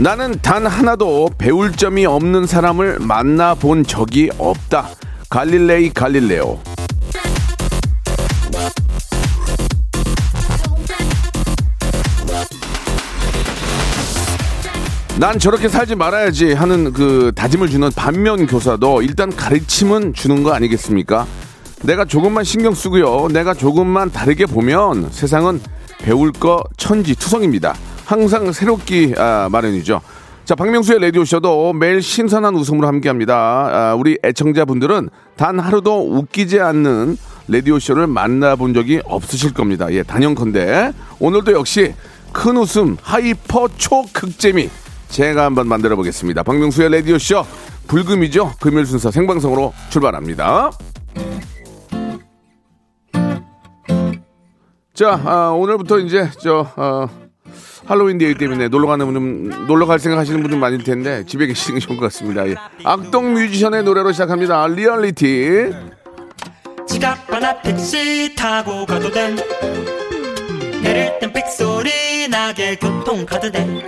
[0.00, 4.90] 나는 단 하나도 배울 점이 없는 사람을 만나본 적이 없다.
[5.28, 6.60] 갈릴레이 갈릴레오.
[15.18, 21.26] 난 저렇게 살지 말아야지 하는 그 다짐을 주는 반면 교사도 일단 가르침은 주는 거 아니겠습니까?
[21.82, 23.26] 내가 조금만 신경 쓰고요.
[23.32, 25.60] 내가 조금만 다르게 보면 세상은
[25.98, 27.74] 배울 거 천지 투성입니다.
[28.08, 30.00] 항상 새롭기 아, 마련이죠.
[30.46, 33.34] 자, 박명수의 라디오쇼도 매일 신선한 웃음으로 함께 합니다.
[33.70, 39.92] 아, 우리 애청자분들은 단 하루도 웃기지 않는 라디오쇼를 만나본 적이 없으실 겁니다.
[39.92, 40.92] 예, 단연컨대.
[41.20, 41.94] 오늘도 역시
[42.32, 44.70] 큰 웃음, hyper 초극재미
[45.10, 46.42] 제가 한번 만들어 보겠습니다.
[46.44, 47.44] 박명수의 라디오쇼
[47.88, 48.54] 불금이죠.
[48.58, 50.70] 금요일 순서 생방송으로 출발합니다.
[54.94, 57.27] 자, 아, 오늘부터 이제 저 어,
[57.88, 61.80] 할로윈 데이 때문에 놀러 가는 분은 놀러 갈 생각 하시는 분들 많을 텐데 집에 계시는
[61.80, 62.46] 게 좋을 것 같습니다.
[62.46, 62.54] 예.
[62.84, 64.66] 악동 뮤지션의 노래로 시작합니다.
[64.66, 65.72] 리얼리티.
[66.86, 69.34] 지갑 하나 택시 타고 가도 돼
[70.82, 73.86] 내릴 땐 삑소리 나게 교통카드 대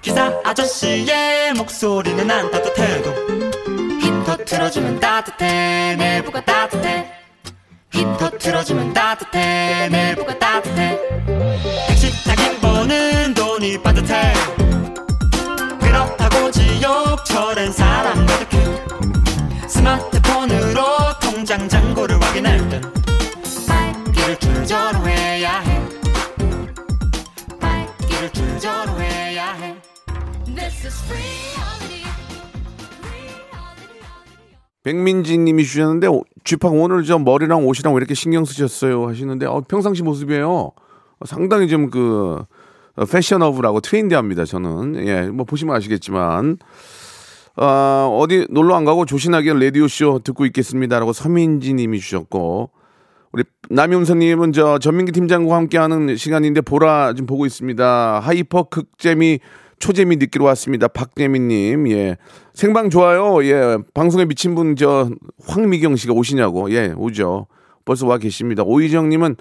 [0.00, 3.10] 기사 아저씨의 목소리는 안 따뜻해도
[4.00, 7.17] 히터 틀어주면 따뜻해 내부가 따뜻해
[7.98, 9.88] 히터 틀어주면 따뜻해.
[9.90, 10.98] 내부가 따뜻해.
[11.88, 14.32] 택시 타기 버는 돈이 빠듯해.
[15.80, 20.84] 그렇다고 지옥철엔 사람 가득해 스마트폰으로
[21.20, 22.80] 통장 잔고를 확인할 땐
[23.66, 25.82] 발길을 줄저로 해야 해.
[27.60, 29.74] 발길을 줄저로 해야 해.
[30.46, 31.02] This is.
[31.10, 31.97] Reality.
[34.88, 36.08] 백민지 님이 주셨는데
[36.44, 40.50] G-Park 오늘 저 머리랑 옷이랑 왜 이렇게 신경 쓰셨어요 하시는데 어, 평상시 모습이에요.
[40.50, 42.44] 어, 상당히 좀 그
[43.06, 44.44] fashionable하고 trendy합니다.
[44.44, 46.58] 저는 예, 뭐 보시면 아시겠지만
[47.56, 52.70] 어, 어디 놀러 안 가고 조신하게 라디오 쇼 듣고 있겠습니다라고 서민지 님이 주셨고
[53.32, 58.20] 우리 남용선님은 저 전민기 팀장과 함께하는 시간인데 보라 좀 보고 있습니다.
[58.20, 59.40] hyper 극재미
[59.78, 60.88] 초재미 느끼러 왔습니다.
[60.88, 62.16] 박재민님, 예
[62.54, 63.44] 생방 좋아요.
[63.44, 65.10] 예 방송에 미친 분 저
[65.46, 67.46] 황미경 씨가 오시냐고 예 오죠.
[67.84, 68.62] 벌써 와 계십니다.
[68.64, 69.36] 오희정님은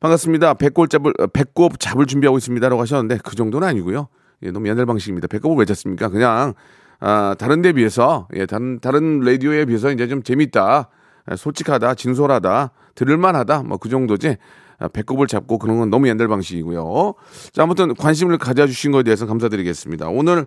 [0.00, 0.54] 반갑습니다.
[0.54, 4.08] 배꼽 잡을 어, 배꼽 잡을 준비하고 있습니다 라고 하셨는데 그 정도는 아니고요.
[4.42, 5.28] 예 너무 옛날 방식입니다.
[5.28, 6.08] 배꼽을 왜 잡습니까?
[6.08, 6.54] 그냥
[7.00, 10.88] 아 다른 데 비해서 예 다른 다른 라디오에 비해서 이제 좀 재밌다.
[11.26, 14.36] 아, 솔직하다, 진솔하다, 들을만하다, 뭐 그 정도지.
[14.84, 17.14] 아, 배꼽을 잡고 그런 건 너무 옛날 방식이고요.
[17.52, 20.08] 자, 아무튼 관심을 가져주신 거에 대해서 감사드리겠습니다.
[20.08, 20.46] 오늘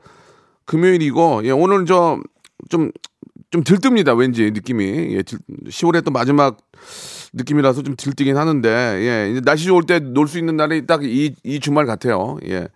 [0.65, 2.19] 금요일이고, 예, 오늘 저,
[2.69, 2.91] 좀,
[3.51, 4.83] 좀 들뜹니다, 왠지 느낌이.
[5.15, 6.57] 예, 들, 10월의 또 마지막
[7.33, 11.59] 느낌이라서 좀 들뜨긴 하는데, 예, 날씨 좋을 때 놀 수 있는 날이 딱 이, 이
[11.59, 12.37] 주말 같아요.
[12.47, 12.67] 예.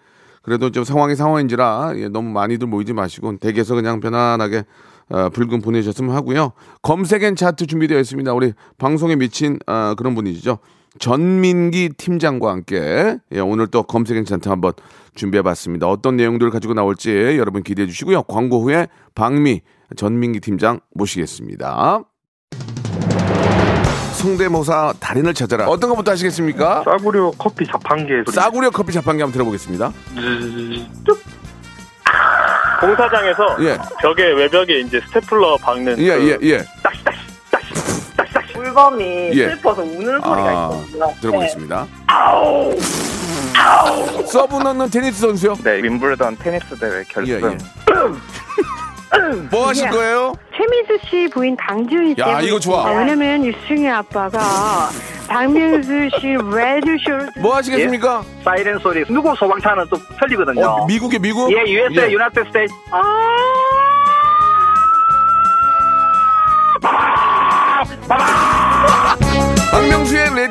[0.42, 4.66] 그래도 좀 상황이 상황인지라 예, 너무 많이들 모이지 마시고 댁에서 그냥 편안하게
[5.10, 6.54] 어, 불금 보내셨으면 하고요.
[6.82, 8.34] 검색엔 차트 준비되어 있습니다.
[8.34, 10.58] 우리 방송에 미친 어, 그런 분이시죠.
[11.00, 14.74] 전민기 팀장과 함께 예, 오늘 또 검색엔 차트 한번
[15.16, 15.88] 준비해봤습니다.
[15.88, 18.24] 어떤 내용들을 가지고 나올지 여러분 기대해 주시고요.
[18.24, 19.62] 광고 후에 박미
[19.96, 22.04] 전민기 팀장 모시겠습니다.
[24.14, 25.68] 성대모사 달인을 찾아라.
[25.68, 26.84] 어떤 것부터 하시겠습니까?
[26.84, 28.36] 싸구려 커피 자판기에 소리.
[28.36, 29.92] 싸구려 커피 자판기 한번 들어보겠습니다.
[32.82, 36.64] 공사장에서 예, 벽에 외벽에 이제 스테플러 박는 예, 그 예, 예.
[38.62, 39.50] 물범이 예.
[39.50, 41.14] 슬퍼서 우는 소리가 아, 있거든요.
[41.22, 41.88] 들어보겠습니다.
[44.28, 45.56] 서브 넣는 테니스 선수요?
[45.64, 47.34] 네, 윈블던 테니스 대회 결승.
[47.34, 47.58] 예, 예.
[49.52, 50.34] 뭐 하실 거예요?
[50.56, 52.88] 최민수 씨 부인 강지훈이 야, 때문에 이거 좋아.
[52.88, 54.90] 아, 왜냐면 유승희 아빠가
[55.28, 58.24] 박명수 씨 라디오쇼를 뭐 하시겠습니까?
[58.44, 59.04] 사이렌 소리.
[59.06, 60.66] 누구 소방차는 좀 틀리거든요.
[60.66, 61.52] 어, 미국에 미국?
[61.52, 62.12] 예, USA, 예.
[62.14, 62.74] 유나이티드 스테이트.
[62.90, 63.02] 박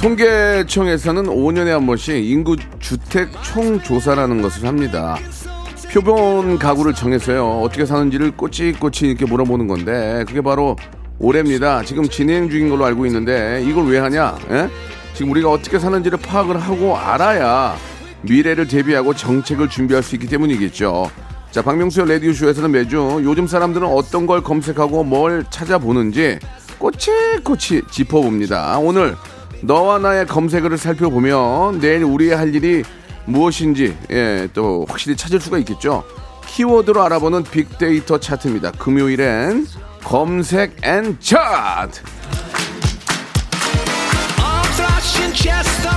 [0.00, 5.18] 통계청에서는 5년에 한 번씩 인구 주택 총조사라는 것을 합니다.
[5.92, 7.60] 표본 가구를 정해서요.
[7.60, 10.76] 어떻게 사는지를 꼬치꼬치 이렇게 물어보는 건데 그게 바로
[11.18, 11.82] 올해입니다.
[11.84, 14.38] 지금 진행 중인 걸로 알고 있는데 이걸 왜 하냐?
[14.50, 14.70] 예?
[15.14, 17.76] 지금 우리가 어떻게 사는지를 파악을 하고 알아야
[18.22, 21.10] 미래를 대비하고 정책을 준비할 수 있기 때문이겠죠.
[21.50, 26.38] 자, 박명수의 라디오쇼에서는 매주 요즘 사람들은 어떤 걸 검색하고 뭘 찾아보는지
[26.80, 28.78] 꼬치꼬치 짚어봅니다.
[28.78, 29.16] 오늘
[29.62, 32.82] 너와 나의 검색어를 살펴보면 내일 우리의 할 일이
[33.26, 36.02] 무엇인지 예, 또 확실히 찾을 수가 있겠죠.
[36.46, 38.72] 키워드로 알아보는 빅데이터 차트입니다.
[38.72, 39.66] 금요일엔
[40.02, 42.00] 검색 N 차트.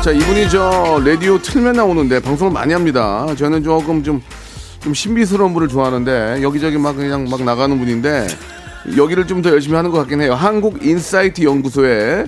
[0.04, 3.26] 자 이분이 저 라디오 틀면 나오는데 방송을 많이 합니다.
[3.36, 4.22] 저는 조금 좀
[4.84, 8.28] 좀 신비스러운 분을 좋아하는데 여기저기 막 그냥 막 나가는 분인데
[8.98, 10.34] 여기를 좀 더 열심히 하는 것 같긴 해요.
[10.36, 12.26] 한국 인사이트 연구소에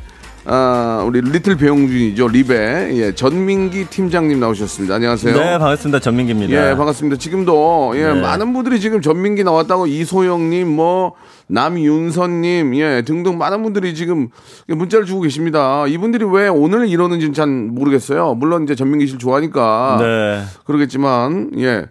[0.48, 4.96] 아, 우리 리틀 배용준이죠 리베 예, 전민기 팀장님 나오셨습니다.
[4.96, 5.34] 안녕하세요.
[5.36, 6.00] 네, 반갑습니다.
[6.00, 6.72] 전민기입니다.
[6.72, 7.18] 예, 반갑습니다.
[7.18, 8.22] 지금도 예, 네.
[8.22, 11.13] 많은 분들이 지금 전민기 나왔다고 이소영 님, 뭐
[11.48, 14.30] 남윤선 님, 예, 등등 많은 분들이 지금
[14.68, 15.88] 문자를 주고 계십니다.
[15.88, 18.36] 이분들이 왜 오늘 이러는지는 잘 모르겠어요.
[18.36, 20.44] 물론 이제 전민기 씨를 좋아하니까 네.
[20.66, 21.86] 그러겠지만, 예,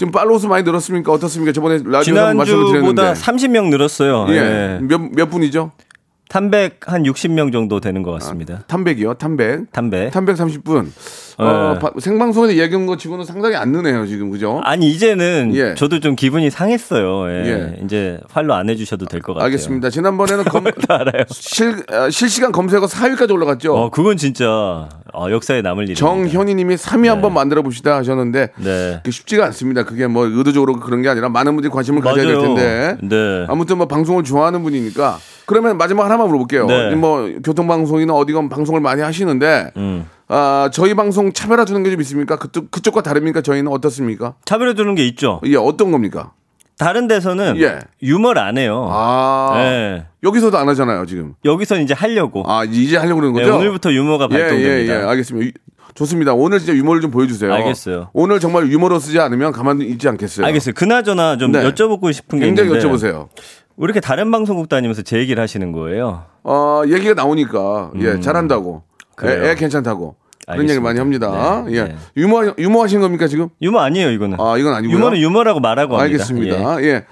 [0.00, 1.12] 지금 팔로우 수 많이 늘었습니까?
[1.12, 1.52] 어떻습니까?
[1.52, 4.24] 저번에 라디오에서 말씀을 지난주보다 드렸는데, 30명 늘었어요.
[4.30, 4.78] 예, 예.
[4.80, 5.72] 몇 몇 분이죠?
[6.30, 8.62] 탐백 한 60명 정도 되는 것 같습니다.
[8.66, 9.70] 탐백이요, 탐백.
[9.72, 10.10] 탐백.
[10.10, 10.86] 탐백 30분.
[11.40, 11.78] 어, 네.
[11.78, 14.30] 바- 생방송에서 얘기한 거 치고는 상당히 안 느네요, 지금.
[14.30, 14.60] 그죠?
[14.64, 15.74] 아니 이제는 예.
[15.74, 17.28] 저도 좀 기분이 상했어요.
[17.30, 17.46] 예.
[17.78, 17.80] 예.
[17.84, 19.44] 이제 팔로 안 해주셔도 될 것 같아요.
[19.46, 19.90] 알겠습니다.
[19.90, 21.24] 지난번에는 검, 알아요.
[21.30, 23.74] 실, 아, 실시간 검색어 4위까지 올라갔죠.
[23.74, 25.98] 어 그건 진짜 어, 역사에 남을 일입니다.
[26.00, 28.94] 정현희 님이 3위 한번 만들어 봅시다 하셨는데 네.
[29.02, 29.84] 그게 쉽지가 않습니다.
[29.84, 32.54] 그게 뭐 의도적으로 그런 게 아니라 많은 분들이 관심을 가져야 될 맞아요.
[32.54, 32.96] 텐데.
[33.02, 33.46] 네.
[33.48, 36.66] 아무튼 뭐 방송을 좋아하는 분이니까 그러면 마지막 하나만 물어볼게요.
[36.66, 36.94] 네.
[36.94, 40.06] 뭐 교통방송이나 어디가 방송을 많이 하시는데 음.
[40.32, 42.36] 아, 저희 방송 차별화 주는 게 좀 있습니까?
[42.36, 43.40] 그쪽, 그쪽과 다릅니까?
[43.42, 44.34] 저희는 어떻습니까?
[44.44, 45.40] 차별해 주는 게 있죠.
[45.44, 46.32] 예, 어떤 겁니까?
[46.78, 47.80] 다른 데서는 예.
[48.02, 48.88] 유머를 안 해요.
[48.90, 50.06] 아, 예.
[50.22, 51.34] 여기서도 안 하잖아요, 지금.
[51.44, 52.44] 여기서 이제 하려고.
[52.46, 53.56] 아, 이제 하려고 그러는 네, 거죠?
[53.58, 54.94] 오늘부터 유머가 예, 발동됩니다.
[54.94, 55.46] 예, 예, 알겠습니다.
[55.48, 55.52] 유-
[55.94, 56.32] 좋습니다.
[56.32, 57.52] 오늘 진짜 유머를 좀 보여주세요.
[57.52, 58.10] 알겠어요.
[58.12, 60.46] 오늘 정말 유머로 쓰지 않으면 가만히 있지 않겠어요.
[60.46, 60.72] 알겠어요.
[60.74, 61.64] 그나저나 좀 네.
[61.68, 63.28] 여쭤보고 싶은 게 굉장히 있는데 여쭤보세요.
[63.76, 66.24] 왜 이렇게 다른 방송국 다니면서 제 얘기를 하시는 거예요?
[66.44, 68.82] 어, 얘기가 나오니까, 예, 잘한다고.
[68.86, 68.90] 음.
[69.16, 69.44] 그래요.
[69.44, 70.14] 애, 애 괜찮다고.
[70.52, 70.80] 그런 얘기.
[70.80, 71.64] 많이 합니다.
[71.66, 71.82] 네, 예.
[71.84, 71.96] 네.
[72.16, 73.48] 유머, 유머 하신 겁니까, 지금?
[73.62, 74.38] 유머 아니에요, 이거는.
[74.40, 74.96] 아, 이건 아니고요.
[74.96, 76.04] 유머는 유머라고 말하고 합니다.
[76.04, 76.82] 알겠습니다.
[76.82, 76.86] 예.
[76.86, 77.04] 예.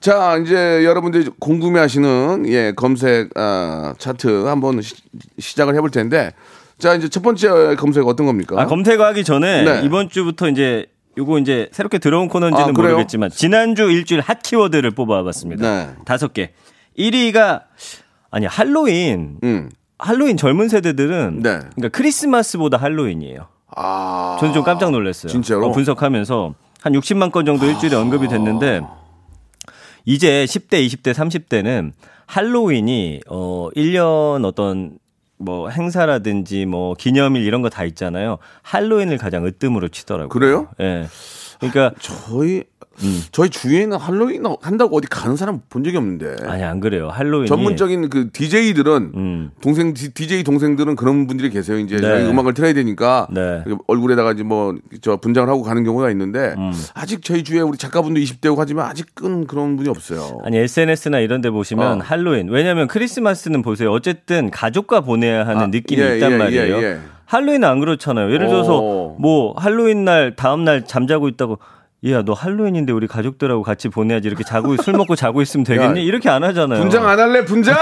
[0.00, 4.94] 자, 이제 여러분들이 궁금해 하시는, 예, 검색, 아, 차트 한번 시,
[5.38, 6.32] 시작을 해볼 텐데.
[6.78, 8.58] 자, 이제 첫 번째 검색 어떤 겁니까?
[8.58, 9.82] 아, 검색하기 전에 네.
[9.84, 10.86] 이번 주부터 이제
[11.18, 12.72] 요거 이제 새롭게 들어온 코너인지는 아?
[12.72, 15.62] 모르겠지만 지난주 일주일 핫 키워드를 뽑아봤습니다.
[15.62, 15.90] 네.
[16.06, 16.52] 다섯 개.
[16.98, 17.64] 1위가
[18.30, 19.38] 아니 할로윈.
[19.44, 19.70] 음.
[20.00, 21.58] 할로윈 젊은 세대들은 네.
[21.76, 23.46] 그러니까 크리스마스보다 할로윈이에요.
[23.76, 24.36] 아.
[24.40, 25.30] 저는 좀 깜짝 놀랐어요.
[25.30, 25.66] 진짜로?
[25.68, 28.80] 어, 분석하면서 한 60만 건 정도 일주일에 언급이 됐는데
[30.04, 31.92] 이제 10대, 20대, 30대는
[32.26, 34.98] 할로윈이 어 1년 어떤
[35.36, 38.38] 뭐 행사라든지 뭐 기념일 이런 거 다 있잖아요.
[38.62, 40.28] 할로윈을 가장 으뜸으로 치더라고요.
[40.28, 40.68] 그래요?
[40.80, 41.06] 예.
[41.60, 42.64] 그러니까 저희,
[43.02, 43.22] 음.
[43.32, 46.36] 저희 주위에는 할로윈 한다고 어디 가는 사람 본 적이 없는데.
[46.46, 47.08] 아니 안 그래요.
[47.08, 49.50] 할로윈이 전문적인 그 DJ들은 음.
[49.60, 51.78] 동생 DJ 동생들은 그런 분들이 계세요.
[51.78, 52.02] 이제 네.
[52.02, 53.62] 저희 음악을 틀어야 되니까 네.
[53.86, 56.72] 얼굴에다가 이제 뭐 저 분장을 하고 가는 경우가 있는데 음.
[56.94, 60.40] 아직 저희 주위에 우리 작가분도 20대고 하지만 아직은 그런 분이 없어요.
[60.44, 62.04] 아니 SNS나 이런 데 보시면 어.
[62.04, 63.90] 할로윈 왜냐면 크리스마스는 보세요.
[63.92, 66.76] 어쨌든 가족과 보내야 하는 아, 느낌이 예, 있단 예, 말이에요.
[66.78, 66.98] 예, 예.
[67.30, 68.32] 할로윈은 안 그렇잖아요.
[68.32, 69.16] 예를 들어서 어.
[69.18, 71.60] 뭐 할로윈 날 다음 날 잠자고 있다고
[72.04, 76.00] 야너 할로윈인데 우리 가족들하고 같이 보내야지 이렇게 자고 술 먹고 자고 있으면 되겠니?
[76.00, 76.80] 야, 이렇게 안 하잖아요.
[76.80, 77.44] 분장 안 할래?
[77.44, 77.76] 분장?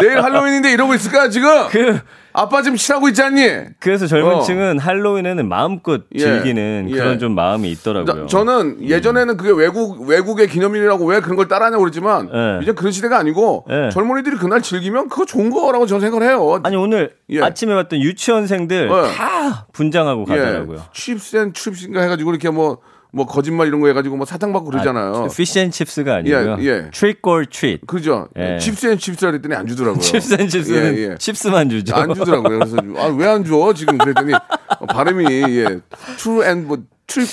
[0.00, 1.68] 내일 할로윈인데 이러고 있을까 지금?
[1.68, 2.00] 그
[2.38, 3.48] 아빠 지금 취하고 있지 않니?
[3.80, 4.40] 그래서 젊은 어.
[4.42, 6.94] 층은 할로윈에는 마음껏 예, 즐기는 예.
[6.94, 8.14] 그런 좀 마음이 있더라고요.
[8.14, 8.20] 음.
[8.22, 12.62] 나- 저는 예전에는 그게 외국 외국의 기념일이라고 왜 그런 걸 따라하냐고 그랬지만 예.
[12.62, 13.90] 이제 그런 시대가 아니고 예.
[13.90, 16.60] 젊은이들이 그날 즐기면 그거 좋은 거라고 저는 생각을 해요.
[16.62, 17.40] 아니 오늘 예.
[17.42, 19.12] 아침에 봤던 유치원생들 네.
[19.14, 20.78] 다 분장하고 가더라고요.
[20.78, 20.82] 예.
[20.94, 22.78] chips and chips인가 해가지고 이렇게 뭐,
[23.10, 25.28] 뭐 거짓말 이런 거 해가지고 뭐 사탕 받고 그러잖아요.
[25.34, 26.56] fish and chips가 아니고요.
[26.60, 26.90] 예, 예.
[26.92, 27.86] trick or treat.
[27.86, 28.28] 그죠?
[28.38, 28.58] 예.
[28.58, 30.00] chips and chips 그랬더니 안 주더라고요.
[30.02, 31.16] chips and chips는 예, 예.
[31.18, 31.94] chips만 주죠.
[31.96, 32.27] 안 주더라고요.
[32.42, 33.72] 그래서 아, 왜 안 줘?
[33.74, 35.24] 지금 그랬더니 어, 발음이
[35.58, 35.80] 예.
[36.18, 37.30] true and 뭐 trip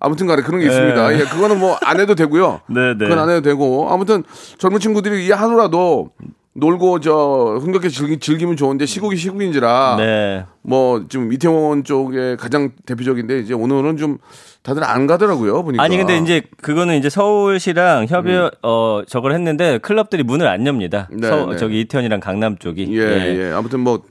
[0.00, 1.14] 아무튼 간에 그런 게 있습니다.
[1.14, 1.20] 예.
[1.20, 2.60] 예, 그거는 뭐 안 해도 되고요.
[2.68, 3.06] 네, 네.
[3.08, 4.22] 그건 안 해도 되고 아무튼
[4.58, 6.10] 젊은 친구들이 이 하루라도
[6.56, 10.44] 놀고 저 흥겹게 즐기, 즐기면 좋은데 시국이 시국인지라 네.
[10.62, 14.18] 뭐 지금 이태원 쪽에 가장 대표적인데 이제 오늘은 좀
[14.62, 20.22] 다들 안 가더라고요 보니까 아니 근데 이제 그거는 이제 서울시랑 협의 어 저걸 했는데 클럽들이
[20.22, 21.08] 문을 안 엽니다.
[21.10, 21.56] 네, 서- 네.
[21.56, 22.86] 저기 이태원이랑 강남 쪽이.
[22.96, 23.00] 예,
[23.48, 24.02] 예 아무튼 뭐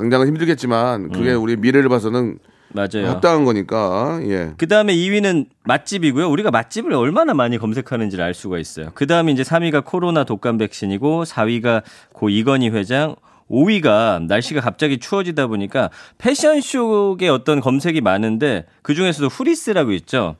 [0.00, 2.38] 당장은 힘들겠지만 그게 우리 미래를 봐서는
[2.72, 3.08] 맞아요.
[3.08, 4.54] 합당한 거니까 예.
[4.56, 6.30] 그 다음에 2위는 맛집이고요.
[6.30, 8.92] 우리가 맛집을 얼마나 많이 검색하는지를 알 수가 있어요.
[8.94, 13.14] 그 다음에 이제 3위가 코로나 독감 백신이고 4위가 고 이건희 회장.
[13.50, 20.36] 5위가 날씨가 갑자기 추워지다 보니까 패션 쪽의 어떤 검색이 많은데 그 중에서도 후리스라고 있죠.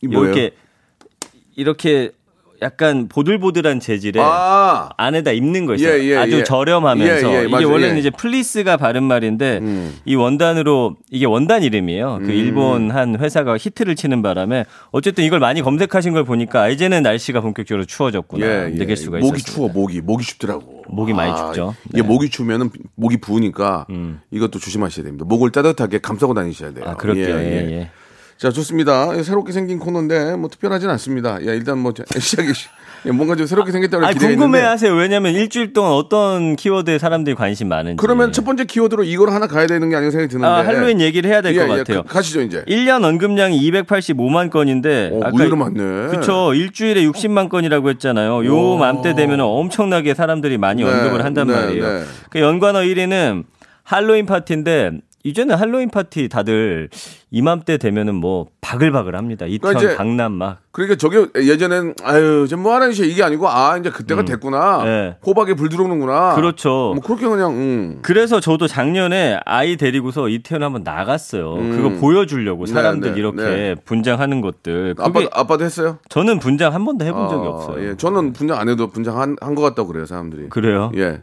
[0.00, 0.08] 이?
[0.10, 0.52] 이렇게
[1.56, 2.10] 이렇게
[2.62, 5.98] 약간 보들보들한 재질의 아 안에다 입는 거 있어요.
[5.98, 6.44] 예, 예, 아주 예.
[6.44, 7.70] 저렴하면서 예, 예, 이게 맞아요.
[7.70, 8.00] 원래는 예.
[8.00, 9.94] 이제 플리스가 바른 말인데 음.
[10.04, 12.20] 이 원단으로 이게 원단 이름이에요.
[12.24, 17.02] 그 일본 한 회사가 히트를 치는 바람에 어쨌든 이걸 많이 검색하신 걸 보니까 아, 이제는
[17.02, 18.70] 날씨가 본격적으로 추워졌구나.
[18.70, 19.54] 느낄 수가 목이 있었어요.
[19.54, 20.84] 추워 목이 목이 춥더라고.
[20.88, 21.74] 목이 많이 아, 춥죠.
[21.92, 22.08] 이게 네.
[22.08, 24.20] 목이 추우면은 목이 부으니까 음.
[24.30, 25.24] 이것도 조심하셔야 됩니다.
[25.26, 26.84] 목을 따뜻하게 감싸고 다니셔야 돼요.
[26.86, 27.36] 아 그렇게요.
[27.36, 27.90] 예, 예.
[28.36, 29.22] 자 좋습니다.
[29.22, 31.34] 새롭게 생긴 코너인데 뭐 특별하진 않습니다.
[31.46, 32.48] 야 일단 뭐 시작이
[33.06, 34.40] 예, 뭔가 좀 새롭게 생겼다고 아 기대했는데.
[34.42, 34.94] 궁금해하세요.
[34.94, 37.96] 왜냐하면 일주일 동안 어떤 키워드에 사람들이 관심 많은지.
[37.98, 40.46] 그러면 첫 번째 키워드로 이걸 하나 가야 되는 게 아닌가 생각이 드는데.
[40.48, 42.02] 아, 할로윈 얘기를 해야 될것 예, 예, 같아요.
[42.02, 42.64] 가- 가시죠 이제.
[42.66, 46.08] 1년 언급량이 285만 건인데 어, 의외로 많네.
[46.08, 48.44] 그쵸 일주일에 60만 건이라고 했잖아요.
[48.46, 51.86] 요 맘때 되면 엄청나게 사람들이 많이 네, 언급을 한단 네, 말이에요.
[51.86, 52.04] 네.
[52.30, 53.44] 그 연관어 1위는
[53.84, 54.92] 할로윈 파티인데
[55.26, 56.90] 이제는 할로윈 파티 다들
[57.30, 59.46] 이맘때 되면은 뭐 바글바글 합니다.
[59.46, 63.88] 이태원 그러니까 강남 막 그러니까 저게 예전엔 아유 좀뭐 하는 짓이야 이게 아니고 아 이제
[63.90, 64.84] 그때가 됐구나.
[64.84, 65.16] 네.
[65.26, 66.34] 호박에 불 들어오는구나.
[66.34, 66.92] 그렇죠.
[66.94, 67.98] 뭐 그렇게 그냥 음.
[68.02, 71.54] 그래서 저도 작년에 아이 데리고서 이태원 한번 나갔어요.
[71.54, 73.74] 그거 보여 주려고 사람들 네, 네, 이렇게 네.
[73.82, 74.94] 분장하는 것들.
[74.98, 75.98] 아빠 아빠도 했어요?
[76.10, 77.88] 저는 분장 한 번도 해본 적이 아, 없어요.
[77.88, 80.50] 예, 저는 분장 안 해도 분장 한 한 것 같다고 그래요 사람들이.
[80.50, 80.92] 그래요?
[80.96, 81.22] 예.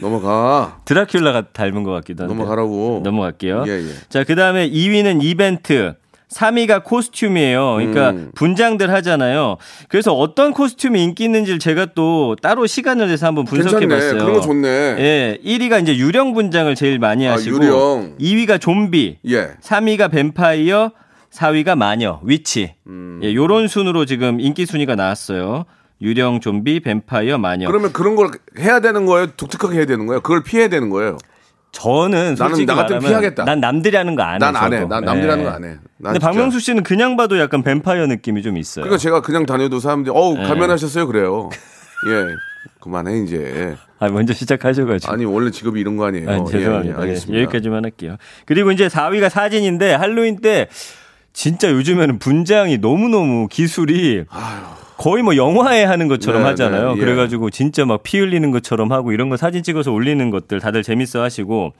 [0.00, 0.80] 넘어가.
[0.84, 2.34] 드라큘라가 닮은 것 같기도 한데.
[2.34, 3.00] 넘어가라고.
[3.04, 3.64] 넘어갈게요.
[3.66, 3.88] 예, 예.
[4.08, 5.94] 자, 그 다음에 2위는 이벤트.
[6.32, 7.74] 3위가 코스튬이에요.
[7.74, 8.30] 그러니까 음.
[8.34, 9.58] 분장들 하잖아요.
[9.88, 13.86] 그래서 어떤 코스튬이 인기 있는지를 제가 또 따로 시간을 내서 한번 분석해.
[13.86, 14.12] 봤어요.
[14.12, 14.68] 그런 거 좋네.
[14.68, 15.38] 예.
[15.44, 18.16] 1위가 이제 유령 분장을 제일 많이 아, 하시고 유령.
[18.18, 19.50] 2위가 좀비, 예.
[19.62, 20.92] 3위가 뱀파이어,
[21.34, 22.72] 4위가 마녀, 위치.
[22.86, 23.20] 음.
[23.22, 25.66] 예, 요런 순으로 지금 인기 순위가 나왔어요.
[26.02, 27.68] 유령, 좀비, 뱀파이어, 마녀.
[27.68, 29.28] 그러면 그런 걸 해야 되는 거예요?
[29.36, 30.20] 독특하게 해야 되는 거예요?
[30.20, 31.16] 그걸 피해야 되는 거예요?
[31.70, 33.44] 저는 솔직히 나 말하면 피하겠다.
[33.44, 34.38] 난 남들이 하는 거 안 해.
[34.38, 34.84] 난 안 해.
[34.84, 35.48] 난 남들이 하는 예.
[35.48, 35.68] 거안 해.
[35.68, 35.78] 난
[36.12, 36.26] 근데 진짜.
[36.26, 38.82] 박명수 씨는 그냥 봐도 약간 뱀파이어 느낌이 좀 있어요.
[38.82, 40.42] 그러니까 제가 그냥 다녀도 사람들이 어우 예.
[40.42, 41.48] 가면하셨어요 그래요.
[42.10, 42.34] 예.
[42.80, 43.74] 그만해 이제.
[44.00, 45.12] 아, 먼저 시작하셔가지고.
[45.12, 46.28] 아니 원래 직업이 이런 거 아니에요.
[46.30, 46.94] 아, 죄송합니다.
[46.94, 47.38] 예, 예, 알겠습니다.
[47.38, 48.16] 예, 여기까지만 할게요.
[48.44, 50.68] 그리고 이제 4위가 사진인데 할로윈 때
[51.32, 54.24] 진짜 요즘에는 분장이 너무 너무 기술이
[54.96, 56.94] 거의 뭐 영화에 하는 것처럼 네, 하잖아요.
[56.94, 57.00] 네, 예.
[57.00, 61.22] 그래가지고 진짜 막 피 흘리는 것처럼 하고 이런 거 사진 찍어서 올리는 것들 다들 재밌어
[61.22, 61.72] 하시고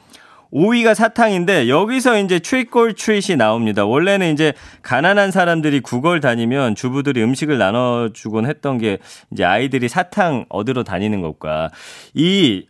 [0.53, 3.87] 5위가 사탕인데 여기서 이제 트릭골 트릿이 나옵니다.
[3.87, 4.53] 원래는 이제
[4.83, 8.99] 가난한 사람들이 구걸 다니면 주부들이 음식을 나눠주곤 했던 게
[9.33, 11.71] 이제 아이들이 사탕 얻으러 다니는 것과
[12.13, 12.67] 이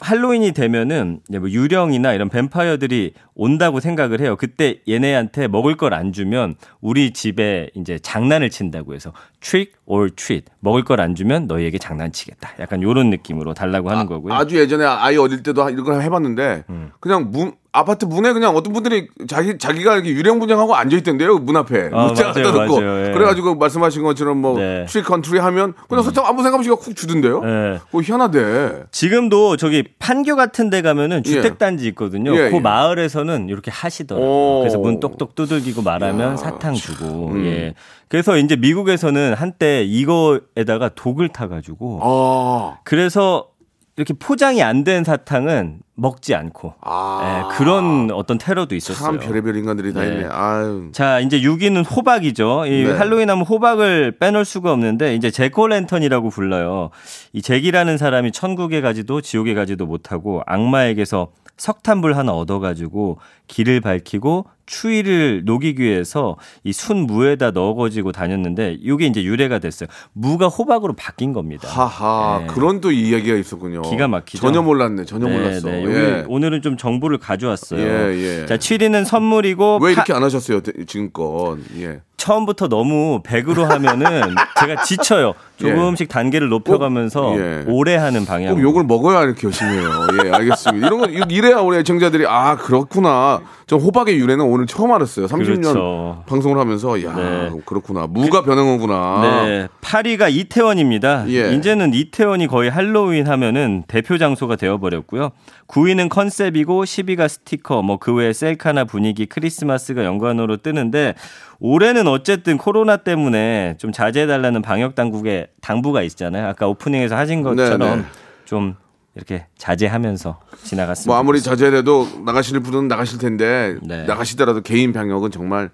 [0.00, 4.36] 할로윈이 되면은 뭐 유령이나 이런 뱀파이어들이 온다고 생각을 해요.
[4.36, 10.46] 그때 얘네한테 먹을 걸 안 주면 우리 집에 이제 장난을 친다고 해서 trick or treat
[10.60, 12.54] 먹을 걸 안 주면 너희에게 장난치겠다.
[12.60, 14.34] 약간 요런 느낌으로 달라고 하는 거고요.
[14.34, 14.36] 음.
[14.36, 16.64] 아주 예전에 아이 어릴 때도 이런 걸 해봤는데
[17.00, 21.56] 그냥 문 아파트 문에 그냥 어떤 분들이 자기 자기가 이렇게 유령 분장하고 앉아 있던데요 문
[21.56, 23.12] 앞에 아, 의자 갖다 놓고 예.
[23.12, 24.86] 그래가지고 말씀하신 것처럼 뭐 네.
[24.88, 27.42] trick or treat 하면 그냥 사탕 아무 생각 없이 쿡 주던데요.
[27.42, 27.78] 네.
[27.86, 28.84] 그거 희한하대.
[28.90, 31.30] 지금도 저기 판교 같은 데 가면은 예.
[31.30, 32.34] 주택 단지 있거든요.
[32.34, 32.60] 예, 그 예.
[32.60, 34.28] 마을에서는 이렇게 하시더라고요.
[34.28, 34.60] 오.
[34.60, 37.28] 그래서 문 똑똑 두들기고 말하면 야, 사탕 주고.
[37.28, 37.44] 음.
[37.44, 37.74] 예.
[38.08, 43.48] 그래서 이제 미국에서는 한때 이거에다가 독을 타가지고 아, 그래서
[43.96, 47.48] 이렇게 포장이 안 된 사탕은 먹지 않고 아.
[47.50, 49.18] 예, 그런 어떤 테러도 있었어요.
[49.18, 50.08] 참 별의별 인간들이 다 네.
[50.08, 50.26] 있네.
[50.30, 50.90] 아유.
[50.92, 52.66] 자, 이제 6위는 호박이죠.
[52.66, 52.92] 이 네.
[52.92, 56.90] 할로윈 하면 호박을 빼놓을 수가 없는데 이제 제코랜턴이라고 불러요.
[57.32, 65.42] 이 잭이라는 사람이 천국에 가지도 지옥에 가지도 못하고 악마에게서 석탄불 하나 얻어가지고 길을 밝히고 추위를
[65.44, 69.88] 녹이기 위해서 이 순무에다 넣어가지고 다녔는데 이게 이제 유래가 됐어요.
[70.12, 71.68] 무가 호박으로 바뀐 겁니다.
[71.68, 72.46] 하하 네.
[72.48, 73.82] 그런 또 이야기가 있었군요.
[73.82, 74.38] 기가 막히죠.
[74.42, 75.04] 전혀 몰랐네.
[75.04, 75.68] 전혀 네, 몰랐어.
[75.68, 75.84] 네.
[75.86, 76.10] 예.
[76.18, 77.80] 여기 오늘은 좀 정보를 가져왔어요.
[77.80, 78.46] 예, 예.
[78.46, 81.56] 자, 취리는 선물이고 왜 파- 이렇게 안 하셨어요 대- 지금껏?
[81.78, 82.00] 예.
[82.16, 85.34] 처음부터 너무 100으로 하면은 제가 지쳐요.
[85.58, 87.64] 조금씩 단계를 높여가면서 꼭, 예.
[87.68, 88.54] 오래 하는 방향.
[88.54, 89.90] 꼭 욕을 먹어야 이렇게 열심히 해요.
[90.24, 90.86] 예, 알겠습니다.
[90.86, 93.42] 이런 거 이래야 우리 애청자들이 아 그렇구나.
[93.66, 95.26] 저 호박의 유래는 오늘 처음 알았어요.
[95.26, 96.22] 30년 그렇죠.
[96.26, 97.50] 방송을 하면서 야 네.
[97.66, 98.06] 그렇구나.
[98.06, 99.20] 무가 변한 거구나.
[99.22, 101.24] 네, 8위가 이태원입니다.
[101.24, 101.28] 아.
[101.28, 101.52] 예.
[101.52, 105.30] 이제는 이태원이 거의 할로윈 하면은 대표 장소가 되어버렸고요.
[105.68, 111.14] 9위는 컨셉이고 10위가 스티커, 뭐 그 외에 셀카나 분위기, 크리스마스가 연관으로 뜨는데
[111.58, 116.46] 올해는 어쨌든 코로나 때문에 좀 자제해달라는 방역 당국의 당부가 있잖아요.
[116.46, 118.02] 아까 오프닝에서 하신 것처럼 네, 네.
[118.44, 118.76] 좀
[119.16, 121.10] 이렇게 자제하면서 지나갔습니다.
[121.10, 124.02] 뭐 아무리 자제해도 나가실 분은 나가실 텐데 네.
[124.02, 124.06] 음.
[124.06, 125.70] 나가시더라도 개인 방역은 정말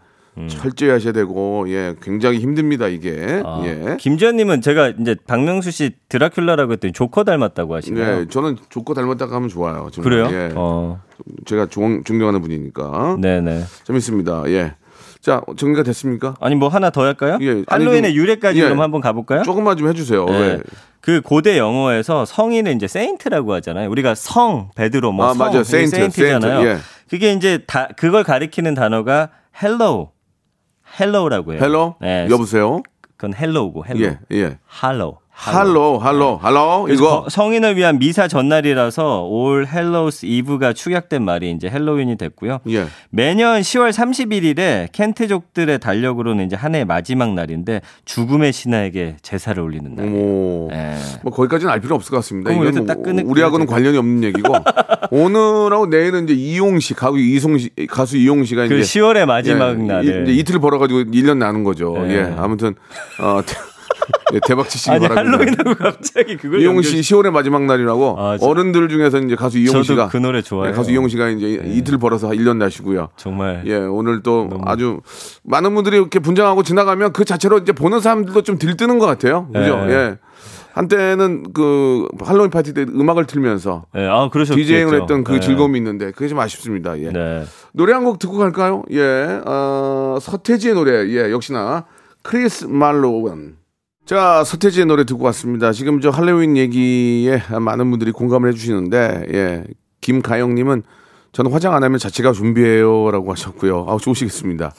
[0.48, 3.98] 철저히 하셔야 되고 예 굉장히 힘듭니다 이게 아, 예.
[3.98, 8.20] 김지현님은 제가 이제 박명수 씨 드라큘라라고 했더니 조커 닮았다고 하시네요.
[8.20, 9.90] 네, 저는 조커 닮았다고 하면 좋아요.
[9.92, 10.02] 정말.
[10.02, 10.28] 그래요?
[10.32, 10.52] 예.
[10.54, 11.02] 어,
[11.44, 13.64] 제가 존, 존경하는 분이니까 네네.
[13.84, 14.44] 재밌습니다.
[14.46, 14.74] 예.
[15.22, 16.34] 자 정리가 됐습니까?
[16.40, 17.38] 아니 뭐 하나 더 할까요?
[17.40, 18.64] 예, 할로윈의 좀- 유래까지 예.
[18.64, 19.42] 그럼 한번 가볼까요?
[19.44, 20.26] 조금만 좀 해주세요.
[20.26, 20.32] 네.
[20.38, 20.60] 왜?
[21.00, 23.88] 그 고대 영어에서 성인은 이제 saint라고 하잖아요.
[23.90, 25.52] 우리가 성 베드로 뭐 아, 성, 맞아요.
[25.62, 26.62] 그게 saint, saint잖아요.
[26.62, 26.78] saint, 예.
[27.08, 29.30] 그게 이제 다 그걸 가리키는 단어가
[29.62, 30.10] hallow,
[31.00, 31.60] hallow라고 해요.
[31.62, 32.82] hello 네, 여보세요.
[33.16, 34.36] 그건 hello고 hallow, 예 예.
[34.42, 34.56] hallow.
[34.66, 36.38] hallow hallow hallow
[36.84, 42.60] 그래서 이거 거- 성인을 위한 미사 전날이라서 All Hallows' Eve가 축약된 말이 이제 헬로윈이 됐고요.
[42.68, 42.86] 예.
[43.10, 50.06] 매년 10월 31일에 켈트족들의 달력으로는 이제 한 해의 마지막 날인데 죽음의 신하에게 제사를 올리는 날.
[50.06, 50.68] 어머.
[50.72, 50.94] 예.
[51.22, 52.52] 뭐 거기까지는 알 필요 없을 것 같습니다.
[52.52, 53.66] 이건 끊을- 우리하고는.
[53.66, 54.52] 관련이 없는 얘기고
[55.10, 59.70] 오늘하고 내일은 이제 이용 씨 가수 이송 씨 가수 이용 씨가 그 이제 10월의 마지막
[59.70, 60.24] 예, 날에.
[60.30, 61.94] 이, 이틀 벌어가지고 1년 나는 거죠.
[62.06, 62.12] 예.
[62.12, 62.34] 예.
[62.36, 62.74] 아무튼
[63.20, 63.54] 어, 대,
[64.34, 65.38] 예, 대박 치시기 아니 바랍니다.
[65.38, 69.58] 할로윈하고 갑자기 그걸 이용 씨 연결- 10월의 마지막 날이라고 아, 저- 어른들 중에서 이제 가수
[69.58, 70.66] 이용 씨가 그 노래 좋아해요.
[70.66, 70.72] 네.
[70.72, 73.08] 예, 가수 이용 씨가 이제 이틀 벌어서 1년 나시고요.
[73.16, 75.00] 정말 예, 오늘 또 아주
[75.44, 79.48] 많은 분들이 이렇게 분장하고 지나가면 그 자체로 이제 보는 사람들도 좀 들뜨는 것 같아요.
[79.52, 79.84] 그죠?
[79.86, 79.92] 예.
[79.92, 80.18] 예.
[80.74, 84.56] 한때는 그 할로윈 파티 때 음악을 틀면서 예, 아 그러셨죠.
[84.56, 85.40] DJing을 했던 그 예.
[85.40, 86.98] 즐거움이 있는데 그게 좀 아쉽습니다.
[86.98, 87.10] 예.
[87.10, 87.44] 네.
[87.72, 88.82] 노래 한 곡 듣고 갈까요?
[88.90, 89.40] 예.
[89.44, 91.06] 어, 서태지의 노래.
[91.10, 91.84] 예, 역시나
[92.22, 93.56] 크리스말로윈.
[94.04, 95.72] 자, 서태지의 노래 듣고 왔습니다.
[95.72, 99.64] 지금 저 할로윈 얘기에 많은 분들이 공감을 해주시는데, 예.
[100.00, 100.82] 김가영님은
[101.30, 103.86] 저는 화장 안 하면 자체가 좀비예요 라고 하셨고요.
[103.88, 104.72] 아, 좋으시겠습니다.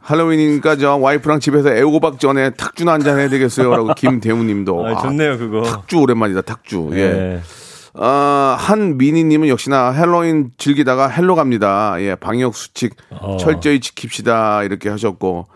[0.00, 4.86] 할로윈이니까 저 와이프랑 집에서 애호박 전에 탁주나 한잔 해야 되겠어요 라고 김대우 님도.
[4.86, 5.62] 아, 좋네요 그거.
[5.62, 6.42] 탁주 오랜만이다.
[6.42, 6.90] 탁주.
[6.92, 6.98] 예.
[6.98, 7.40] 예.
[7.94, 11.96] 아, 한미니 님은 역시나 헬로윈 즐기다가 hell로 갑니다.
[11.98, 13.36] 예, 방역 수칙 어.
[13.38, 15.48] 철저히 지킵시다 이렇게 하셨고,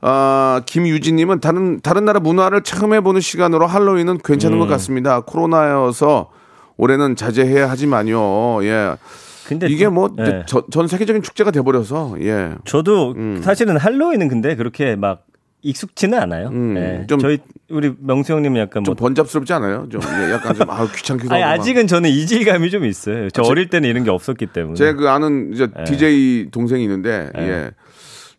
[0.00, 4.60] 아, 김유진님은 다른 다른 나라 문화를 처음 해보는 시간으로 할로윈은 괜찮은 음.
[4.60, 5.20] 것 같습니다.
[5.20, 6.30] 코로나여서
[6.76, 8.64] 올해는 자제해야 하지만요.
[8.64, 8.94] 예,
[9.48, 10.44] 근데 이게 뭐 예.
[10.46, 12.54] 전, 세계적인 축제가 돼버려서 예.
[12.64, 13.40] 저도 음.
[13.42, 15.24] 사실은 할로윈은 근데 그렇게 막
[15.62, 16.48] 익숙지는 않아요.
[16.52, 17.04] 음, 예.
[17.08, 19.88] 좀- 저희 우리 명수 형님은 약간 좀 뭐 번잡스럽지 않아요?
[19.90, 21.56] 좀 예, 약간 좀 아, 귀찮기도 아니, 하고.
[21.56, 21.60] 막.
[21.60, 23.28] 아직은 저는 이질감이 좀 있어요.
[23.30, 24.74] 저 아, 제- 어릴 때는 이런 게 없었기 때문에.
[24.76, 25.82] 제그 아는 이제 예.
[25.84, 27.42] DJ 동생이 있는데 예.
[27.42, 27.70] 예.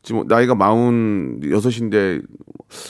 [0.10, 2.20] 지금 나이가 마흔 여섯인데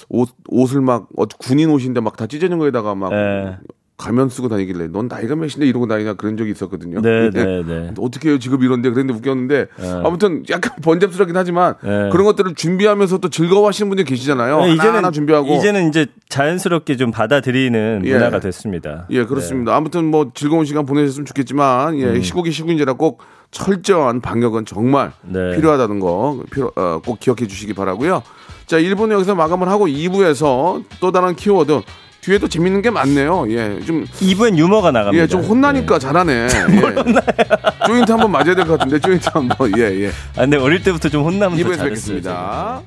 [0.07, 3.57] 옷 옷을 막 어, 군인 옷인데 막 다 찢어진 거에다가 막 예.
[3.99, 7.01] 가면 쓰고 다니길래 넌 나이가 몇인데 이러고 다니냐 그런 적이 있었거든요.
[7.01, 7.29] 네, 예.
[7.29, 7.93] 네, 네.
[7.99, 9.67] 어떻게 해요 직업 이런데 그랬는데 웃겼는데
[10.05, 12.09] 아무튼 약간 번잡스럽긴 하지만 예.
[12.09, 14.61] 그런 것들을 준비하면서 또 즐거워하시는 분들이 계시잖아요.
[14.61, 18.13] 네, 하나 하나 준비하고 이제는 이제 자연스럽게 좀 받아들이는 예.
[18.13, 19.05] 문화가 됐습니다.
[19.09, 19.75] 예, 그렇습니다.
[19.75, 22.21] 아무튼 뭐 즐거운 시간 보내셨으면 좋겠지만, 예, 음.
[22.21, 25.55] 시국이 시국인지라 꼭 철저한 방역은 정말 네.
[25.55, 28.23] 필요하다는 거 필요, 어, 꼭 기억해 주시기 바라고요.
[28.65, 31.81] 자, 1부는 여기서 마감을 하고 2부에서 또 다른 키워드
[32.21, 33.45] 뒤에도 재밌는 게 많네요.
[33.49, 34.11] 예, 좀 네.
[34.33, 35.23] 2부엔 유머가 나갑니다.
[35.23, 36.33] 예, 좀 혼나니까 잘하네.
[36.47, 37.87] 예.
[37.87, 40.09] 조인트 한번 맞아야 될 것 같은데 조인트 한번 예, 예.
[40.35, 41.89] 아, 근데 어릴 때부터 좀 혼나면 더 2부에서 잘했어요.
[41.89, 42.81] 뵙겠습니다.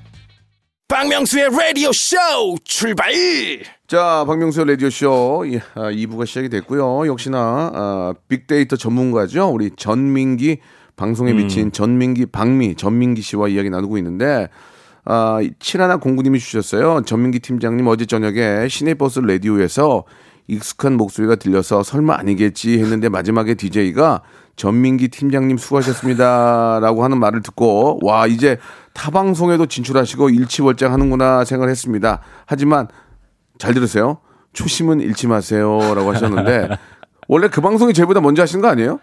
[0.88, 2.16] 박명수의 라디오 쇼
[2.64, 3.10] 출발
[3.88, 7.06] 자, 박명수 라디오 쇼 예, 아, 2부가 시작이 됐고요.
[7.06, 7.38] 역시나
[7.74, 9.48] 아, 빅데이터 전문가죠.
[9.48, 10.58] 우리 전민기
[10.96, 14.48] 방송에 미친 전민기 박미 전민기 씨와 이야기 나누고 있는데
[15.04, 17.02] 아, 71 공구님이 주셨어요.
[17.04, 20.04] 전민기 팀장님 어제 저녁에 시내버스 라디오에서
[20.48, 24.22] 익숙한 목소리가 들려서 설마 아니겠지 했는데 마지막에 DJ가
[24.56, 28.58] 전민기 팀장님 수고하셨습니다 라고 하는 말을 듣고 와 이제
[28.92, 32.20] 타 방송에도 진출하시고 일치월장 하는구나 생각했습니다.
[32.46, 32.88] 하지만
[33.58, 34.18] 잘 들으세요.
[34.52, 36.68] 초심은 잃지 마세요 라고 하셨는데
[37.28, 39.00] 원래 그 방송이 저희보다 먼저 하시는 거 아니에요?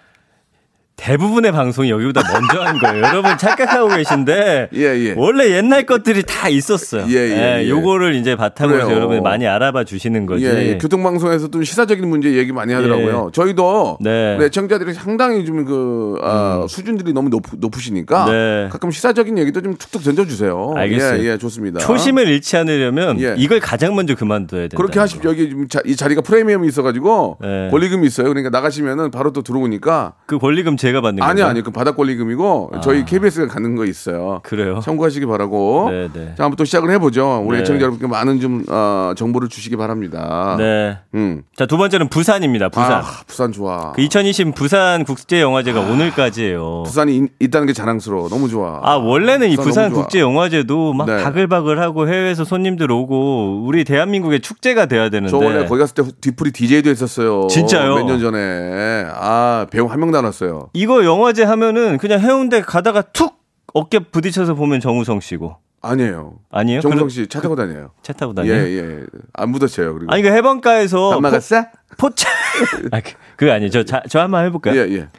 [0.99, 3.03] 대부분의 방송이 여기보다 먼저 한 거예요.
[3.05, 5.13] 여러분 착각하고 계신데 예, 예.
[5.15, 7.05] 원래 옛날 것들이 다 있었어요.
[7.07, 7.69] 예, 예, 예.
[7.69, 8.91] 요거를 이제 바탕으로 해서.
[8.91, 10.45] 여러분이 많이 알아봐 주시는 거지.
[10.45, 10.77] 예, 예.
[10.77, 13.31] 교통방송에서 좀 시사적인 문제 얘기 많이 하더라고요.
[13.33, 14.35] 저희도 네.
[14.37, 18.67] 우리 애청자들이 상당히 좀그 아, 수준들이 너무 높, 높으시니까 네.
[18.69, 20.73] 가끔 시사적인 얘기도 좀 툭툭 던져주세요.
[20.75, 21.23] 알겠어요.
[21.23, 21.79] 예, 예, 좋습니다.
[21.79, 23.35] 초심을 잃지 않으려면 예.
[23.37, 24.75] 이걸 가장 먼저 그만둬야 된다.
[24.75, 25.29] 그렇게 하십시오.
[25.29, 27.69] 여기 지금 자, 이 자리가 프리미엄이 있어가지고 네.
[27.71, 28.27] 권리금이 있어요.
[28.27, 31.29] 그러니까 나가시면은 바로 또 들어오니까 그 권리금 제가 받는 거예요.
[31.31, 34.39] 아니 아니 그 바닥 권리금이고 저희 KBS가 가는 거 있어요.
[34.43, 34.79] 그래요.
[34.83, 35.87] 참고하시기 바라고.
[35.89, 36.33] 네, 네.
[36.37, 37.43] 자, 한번 또 시작을 해보죠.
[37.45, 37.61] 우리 네.
[37.63, 40.55] 애청자 여러분께 많은 좀 어, 정보를 주시기 바랍니다.
[40.57, 40.97] 네.
[41.15, 41.43] 음.
[41.55, 42.69] 자, 두 번째는 부산입니다.
[42.69, 42.91] 부산.
[42.93, 43.91] 아, 부산 좋아.
[43.93, 46.83] 그 2020 부산 국제 영화제가 오늘까지예요.
[46.85, 48.29] 부산이 인- 있다는 게 자랑스러워.
[48.29, 48.79] 너무 좋아.
[48.83, 50.03] 아, 원래는 이 부산 부산 너무 좋아.
[50.03, 51.23] 국제 영화제도 막 네.
[51.23, 56.51] 바글바글하고 해외에서 손님들 오고 우리 대한민국의 축제가 돼야 되는데 저 원래 거기 갔을 때 뒤풀이
[56.51, 57.47] DJ도 했었어요.
[57.47, 57.95] 진짜요?
[57.95, 59.05] 몇 년 전에.
[59.13, 60.69] 아, 배우 한 명 나눴어요.
[60.79, 63.37] 이거 영화제 하면은 그냥 해운대 가다가 툭
[63.73, 65.57] 어깨 부딪혀서 보면 정우성 씨고.
[65.81, 66.39] 아니에요.
[66.49, 66.79] 아니에요?
[66.79, 67.91] 정성 그럼 씨차 타고 다녀요.
[68.01, 68.63] 차 타고 예, 다녀요?
[68.65, 69.03] 예.
[69.33, 69.93] 안 묻었어요.
[69.93, 70.11] 그리고.
[70.11, 71.65] 아니 그 해변가에서 안 막았어?
[71.97, 72.29] 포, 차
[72.91, 73.69] 아, 그, 그거 아니에요.
[73.71, 74.79] 저, 자, 저 한번 해볼까요?
[74.79, 75.09] 예, 예.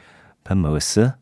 [0.43, 1.13] 밥 먹었어?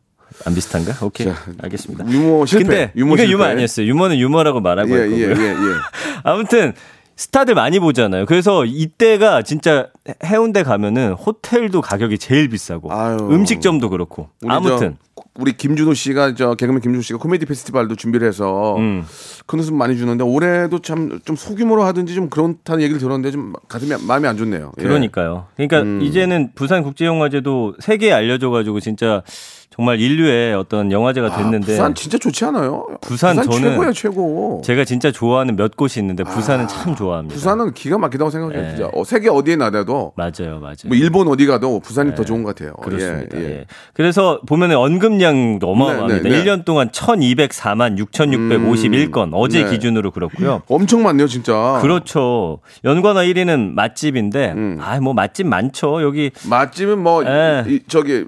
[0.45, 1.05] 안 비슷한가?
[1.05, 1.27] 오케이.
[1.27, 2.07] 자, 알겠습니다.
[2.09, 2.63] 유머 실패.
[2.63, 3.33] 근데 유머 이거 실패.
[3.33, 3.85] 유머 아니었어요.
[3.87, 5.17] 유머는 유머라고 말하고 예, 할 예.
[5.17, 5.55] 예, 예.
[6.23, 6.73] 아무튼
[7.19, 8.25] 스타들 많이 보잖아요.
[8.25, 9.87] 그래서 이때가 진짜
[10.23, 13.17] 해운대 가면은 호텔도 가격이 제일 비싸고 아유.
[13.29, 18.25] 음식점도 그렇고 우리 아무튼 저, 우리 김준호 씨가 저 개그맨 김준호 씨가 코미디 페스티벌도 준비를
[18.25, 19.03] 해서 음.
[19.47, 23.91] 큰 웃음 많이 주는데 올해도 참 좀 소규모로 하든지 좀 그렇다는 얘기를 들었는데 좀 가슴이
[24.07, 24.71] 마음이 안 좋네요.
[24.79, 24.83] 예.
[24.83, 25.47] 그러니까요.
[25.57, 26.01] 그러니까 음.
[26.01, 29.23] 이제는 부산 국제영화제도 세계에 알려져 가지고 진짜
[29.71, 32.85] 정말 인류의 어떤 영화제가 아, 됐는데 부산 진짜 좋지 않아요?
[33.01, 34.61] 부산 저는 최고예요, 최고.
[34.65, 37.35] 제가 진짜 좋아하는 몇 곳이 있는데 부산은 참 좋아합니다.
[37.35, 38.61] 부산은 기가 막히다고 생각해요.
[38.61, 38.69] 네.
[38.69, 38.89] 진짜.
[38.93, 40.75] 어, 세계 어디에 나가도 맞아요, 맞아요.
[40.87, 42.73] 뭐 일본 어디 가도 부산이 더 좋은 것 같아요.
[42.73, 43.37] 그렇습니다.
[43.37, 43.49] 예, 예.
[43.49, 43.65] 예.
[43.93, 46.23] 그래서 보면 언급량도 어마어마합니다.
[46.23, 46.43] 네, 네, 네.
[46.43, 49.69] 1년 동안 1204만 6651건 어제 네.
[49.69, 50.63] 기준으로 그렇고요.
[50.67, 51.77] 엄청 많네요, 진짜.
[51.81, 52.59] 그렇죠.
[52.83, 54.77] 연관어 1위는 맛집인데, 음.
[54.81, 56.01] 아, 뭐 맛집 많죠.
[56.01, 57.63] 여기 맛집은 뭐 예.
[57.67, 58.25] 이, 저기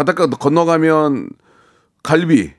[0.00, 1.28] 바닷가 건너가면
[2.02, 2.52] 갈비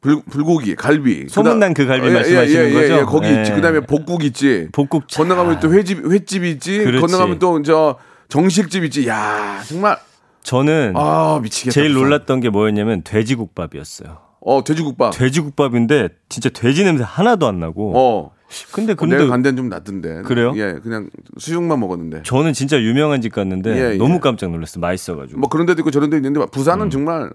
[0.00, 1.26] 불, 불고기, 갈비.
[1.28, 2.94] 소문난 그 갈비 말씀하시는 거죠?
[2.94, 3.50] 예, 거기 있지.
[3.50, 3.54] 예.
[3.54, 4.68] 그다음에 복국 있지.
[4.72, 6.78] 복국 차- 건너가면 또 회집 횟집 있지.
[6.78, 7.00] 그렇지.
[7.02, 7.98] 건너가면 또 저
[8.30, 9.06] 정식집 있지.
[9.08, 9.98] 야, 정말
[10.42, 11.74] 저는 아, 미치겠다.
[11.74, 11.92] 제일.
[11.92, 14.16] 놀랐던 게 뭐였냐면 돼지국밥이었어요.
[14.40, 15.12] 어, 돼지국밥.
[15.14, 17.92] 돼지국밥인데 진짜 돼지 냄새 하나도 안 나고.
[17.94, 18.30] 어.
[18.72, 20.22] 근데 어, 근데 내가 간 데는 좀 낫던데.
[20.22, 20.52] 그래요?
[20.56, 21.08] 예, 그냥
[21.38, 22.22] 수육만 먹었는데.
[22.24, 23.96] 저는 진짜 유명한 집 갔는데 예, 예.
[23.96, 24.80] 너무 깜짝 놀랐어요.
[24.80, 25.38] 맛있어가지고.
[25.38, 27.30] 뭐 그런 데도 있고 저런 데 있는데 부산은 정말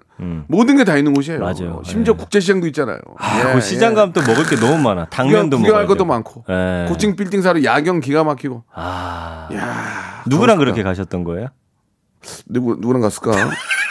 [0.48, 1.40] 모든 게 다 있는 곳이에요.
[1.40, 1.42] 음.
[1.42, 1.82] 맞아요.
[1.86, 2.18] 심지어 예.
[2.18, 3.00] 국제시장도 있잖아요.
[3.18, 3.96] 아, 예, 그 시장 예.
[3.96, 5.06] 가면 또 먹을 게 너무 많아.
[5.06, 6.06] 구경, 당면도 구경할 먹어야 것도.
[6.06, 6.44] 많고.
[6.50, 6.86] 예.
[6.90, 8.64] 고층 빌딩 사로 야경 기가 막히고.
[8.74, 9.48] 아.
[9.54, 10.84] 야, 누구랑 그렇게.
[10.84, 11.48] 가셨던 거예요?
[12.48, 13.32] 누구 누구랑 갔을까?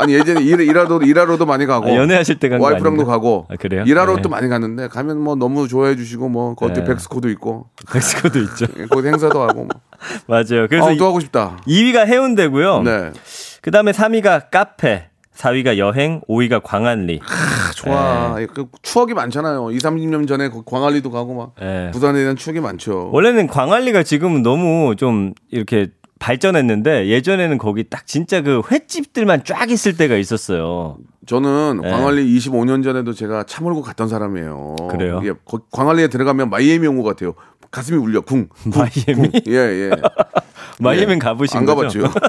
[0.00, 3.04] 아니 예전에 일, 일하러 일하러도 많이 가고 아, 연애하실 때간거 와이프랑도?
[3.04, 3.84] 가고 아, 그래요?
[3.86, 4.22] 일하러 네.
[4.22, 6.84] 또 많이 갔는데 가면 뭐 너무 좋아해 주시고 뭐 거기 네.
[6.84, 8.66] 백스코도 있고 멕시코도 있죠.
[8.78, 9.68] 예, 거기 행사도 하고 뭐.
[10.26, 10.66] 맞아요.
[10.68, 11.58] 그래서 아, 또 하고 싶다.
[11.66, 12.82] 2위가 해운대고요.
[12.82, 13.12] 네.
[13.60, 17.20] 그 다음에 3위가 카페, 4위가 여행, 5위가 광안리.
[17.22, 18.36] 아, 좋아.
[18.54, 19.70] 그 추억이 많잖아요.
[19.70, 21.90] 2, 30년 전에 그 광안리도 가고 막 예.
[21.92, 23.10] 부산에 대한 추억이 많죠.
[23.12, 25.88] 원래는 광안리가 지금은 너무 좀 이렇게
[26.20, 30.98] 발전했는데 예전에는 거기 딱 진짜 그 횟집들만 쫙 있을 때가 있었어요.
[31.26, 31.90] 저는 네.
[31.90, 34.76] 광안리 25년 전에도 제가 차 몰고 갔던 사람이에요.
[34.90, 35.20] 그래요?
[35.24, 37.34] 예, 거- 광안리에 들어가면 마이애미 온 것 같아요.
[37.70, 38.20] 가슴이 울려.
[38.20, 38.48] 궁.
[38.48, 39.28] 궁, 마이애미?
[39.30, 39.40] 궁.
[39.48, 39.90] 예, 예.
[40.80, 41.18] 마이애미는 예.
[41.18, 42.02] 가보신 안 거죠?
[42.02, 42.20] 가봤죠.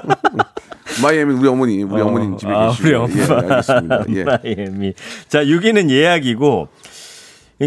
[1.02, 2.86] 마이애미 우리 어머니, 우리 어, 어, 머니 집에 아, 계시고.
[2.88, 3.14] 우리 엄마.
[3.16, 4.04] 예, 알겠습니다.
[4.10, 4.24] 예.
[4.24, 4.94] 마이애미.
[5.28, 6.68] 자, 6위는 예약이고.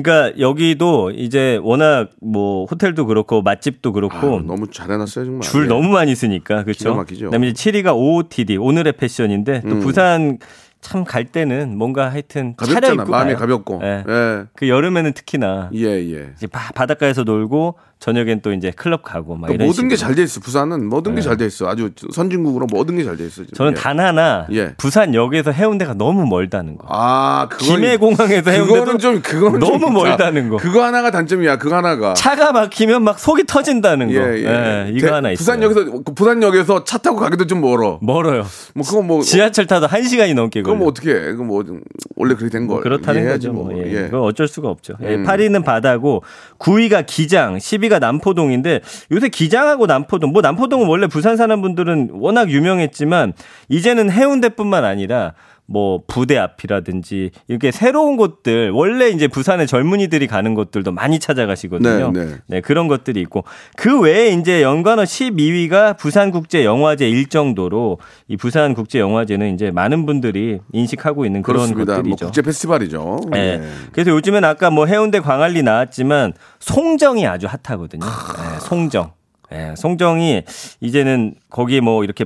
[0.02, 5.42] 그러니까 여기도 이제 워낙 뭐 호텔도 그렇고 맛집도 그렇고 아, 너무 잘해놨어요 정말.
[5.42, 5.68] 줄 예.
[5.68, 6.96] 너무 많이 쓰니까 그렇죠.
[7.06, 9.80] 그다음에 이제 7위가 OOTD 오늘의 패션인데 또 음.
[9.80, 10.38] 부산
[10.82, 13.06] 참 갈 때는 뭔가 하여튼 가볍잖아.
[13.06, 13.38] 마음이 가요.
[13.40, 13.80] 가볍고.
[13.84, 14.04] 예.
[14.08, 14.44] 예.
[14.56, 16.30] 그 여름에는 특히나 예, 예.
[16.36, 19.96] 이제 바, 바닷가에서 놀고 저녁엔 또 이제 클럽 가고 막그 이런 모든 게.
[19.96, 20.40] 잘 돼 있어.
[20.40, 21.68] 부산은 모든 게잘 돼 있어.
[21.68, 23.42] 아주 선진국으로 모든 게 잘 돼 있어.
[23.44, 23.54] 지금.
[23.56, 23.76] 저는 예.
[23.76, 24.74] 단 하나 예.
[24.76, 26.86] 부산역에서 해운대가 너무 멀다는 거.
[26.90, 30.58] 아, 그건 김해공항에서 해운대도 그거는 좀 그거는 너무 좀 멀다는 거.
[30.58, 31.58] 그거 하나가 단점이야.
[31.58, 32.14] 그거 하나가.
[32.14, 34.14] 차가 막히면 막 속이 터진다는 거.
[34.14, 34.92] 예, 예.
[34.94, 35.38] 이거 대- 하나 있어요.
[35.38, 37.98] 부산역에서 그 부산역에서 차 타고 가기도 좀 멀어.
[38.02, 38.46] 멀어요.
[38.76, 40.80] 뭐 그거 뭐 지하철 타도 한 시간이 넘게 그거 걸려.
[40.80, 41.20] 뭐 어떻게 해?
[41.32, 41.82] 그거 뭐좀
[42.18, 42.82] 원래 그렇게 된 걸.
[42.82, 43.54] 그렇다는 이해해야지 거죠.
[43.60, 43.74] 뭐.
[43.78, 43.92] 예.
[43.92, 44.02] 예.
[44.04, 44.94] 그거 어쩔 수가 없죠.
[45.02, 45.24] 예, 음.
[45.26, 46.24] 8위는 바다고
[46.60, 52.50] 9위가 기장, 10위 가 남포동인데 요새 기장하고 남포동, 뭐 남포동은 원래 부산 사는 분들은 워낙
[52.50, 53.34] 유명했지만
[53.70, 55.34] 이제는 해운대뿐만 아니라
[55.68, 62.12] 뭐 부대 앞이라든지 이렇게 새로운 곳들 원래 이제 부산의 젊은이들이 가는 곳들도 많이 찾아가시거든요.
[62.12, 62.62] 네, 네.
[62.62, 63.44] 그런 것들이 있고
[63.76, 67.98] 그 외에 이제 연관어 12위가 부산국제영화제 일정도로
[68.28, 71.94] 이 부산국제영화제는 이제 많은 분들이 인식하고 있는 그런 그렇습니다.
[71.94, 72.26] 뭐 것들이죠.
[72.26, 73.22] 국제 페스티벌이죠.
[73.32, 73.58] 네.
[73.58, 73.70] 네.
[73.92, 78.06] 그래서 요즘엔 아까 뭐 해운대 광안리 나왔지만 송정이 아주 핫하거든요.
[78.06, 79.12] 네, 송정.
[79.52, 80.44] 네, 송정이
[80.82, 82.26] 이제는 거기 뭐 이렇게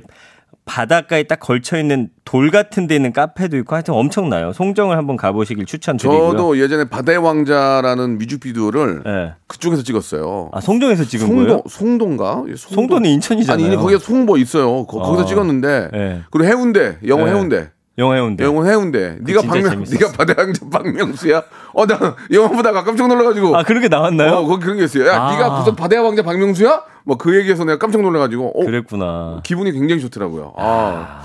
[0.66, 4.54] 바닷가에 딱 걸쳐 있는 돌 같은 데 있는 카페도 있고 하여튼 엄청나요.
[4.54, 6.32] 송정을 한번 가보시길 추천드리고요.
[6.32, 9.34] 저도 예전에 바다의 왕자라는 뮤직비디오를 네.
[9.48, 10.50] 그쪽에서 찍었어요.
[10.52, 11.64] 아, 송정에서 찍은 송도 거예요?
[11.68, 12.44] 송도인가?
[12.50, 12.76] 예, 송도.
[12.76, 13.66] 송도 는 인천이잖아요.
[13.66, 14.86] 아니 거기에 송뭐 있어요.
[14.86, 15.26] 거, 기서 어.
[15.26, 16.22] 찍었는데 네.
[16.30, 17.32] 그리고 해운대 영어 네.
[17.32, 18.44] 해운대 영화 해운대.
[18.44, 19.18] 영어 해운대.
[19.22, 19.84] 네가 박명.
[19.84, 21.44] 네가 바다의 왕자 박명수야?
[21.74, 24.32] 어 나 영화 보다가 깜짝 놀라가지고 아, 그런 게 나왔나요?
[24.38, 25.06] 어, 거기 그런 게 있어요.
[25.08, 25.32] 야, 아.
[25.32, 26.82] 네가 무슨 바다의 왕자 박명수야?
[27.04, 29.42] 뭐 그 얘기에서 내가 깜짝 놀라가지고 어, 그랬구나.
[29.44, 30.54] 기분이 굉장히 좋더라고요.
[30.58, 31.22] 아,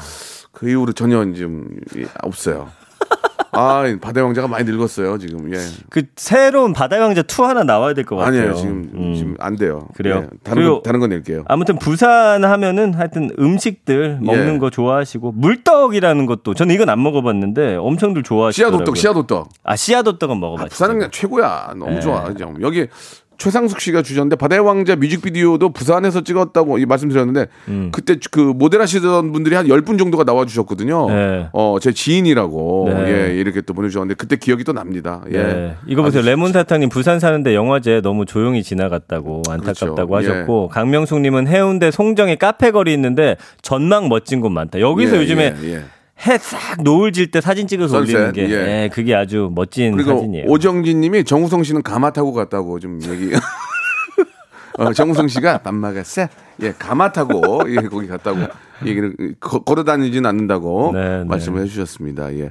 [0.53, 2.69] 그 이후로 전혀 좀 예, 없어요.
[3.57, 5.53] 아, 이 바다의 왕자가 많이 늙었어요, 지금.
[5.55, 5.59] 예.
[5.91, 8.41] 그 새로운 바다의 왕자 2 하나 나와야 될 것 같아요.
[8.41, 9.15] 아니에요, 지금, 음.
[9.15, 9.89] 지금 안 돼요.
[9.95, 10.25] 그래요?
[10.25, 11.45] 예, 다른, 거, 다른 거 낼게요.
[11.49, 14.59] 아무튼 부산 하면은 하여튼 음식들 먹는 예.
[14.59, 18.79] 거 좋아하시고 물떡이라는 것도 저는 이건 안 먹어 봤는데 엄청들 좋아하시더라고요.
[18.79, 19.49] 씨앗 호떡, 씨앗 호떡.
[19.63, 20.69] 아 씨앗 호떡은 먹어봤죠.
[20.71, 21.75] 부산은 그냥 최고야.
[21.77, 22.01] 너무 네.
[22.01, 22.25] 좋아.
[22.61, 22.89] 여기
[23.39, 27.91] 최상숙 씨가 주셨는데 바다의 왕자 뮤직비디오도 부산에서 찍었다고 이 말씀드렸는데 음.
[27.93, 31.09] 그때 그 모델 하시던 분들이 한 10분 정도가 나와 주셨거든요.
[31.09, 31.49] 네.
[31.53, 33.31] 어, 제 지인이라고 네.
[33.31, 35.23] 예, 이렇게 또 보내 주셨는데 그때 기억이 또 납니다.
[35.33, 35.43] 예.
[35.43, 35.77] 네.
[35.87, 36.21] 이거 보세요.
[36.21, 40.31] 아주 레몬 사탕 님 부산 사는데 영화제 너무 조용히 지나갔다고 안타깝다고 그렇죠.
[40.33, 44.81] 하셨고 강명숙 님은 해운대 송정에 카페 거리 있는데 전망 멋진 곳 많다.
[44.81, 45.85] 여기서 예, 요즘에 예, 예.
[46.27, 48.85] 해 싹 노을 질 때 사진 찍어서 선셋, 올리는 게 예.
[48.85, 50.47] 예, 그게 아주 멋진 사진이에요.
[50.49, 53.33] 오정진 님이 정우성 씨는 가마 타고 갔다고 좀 얘기.
[54.79, 56.29] 어, 정우성 씨가 밤마가세
[56.63, 58.41] 예, 가마 타고 예, 거기 갔다고
[58.87, 61.25] 얘기를 거, 걸어 다니진 않는다고 네, 네.
[61.25, 62.35] 말씀을 해 주셨습니다.
[62.37, 62.51] 예.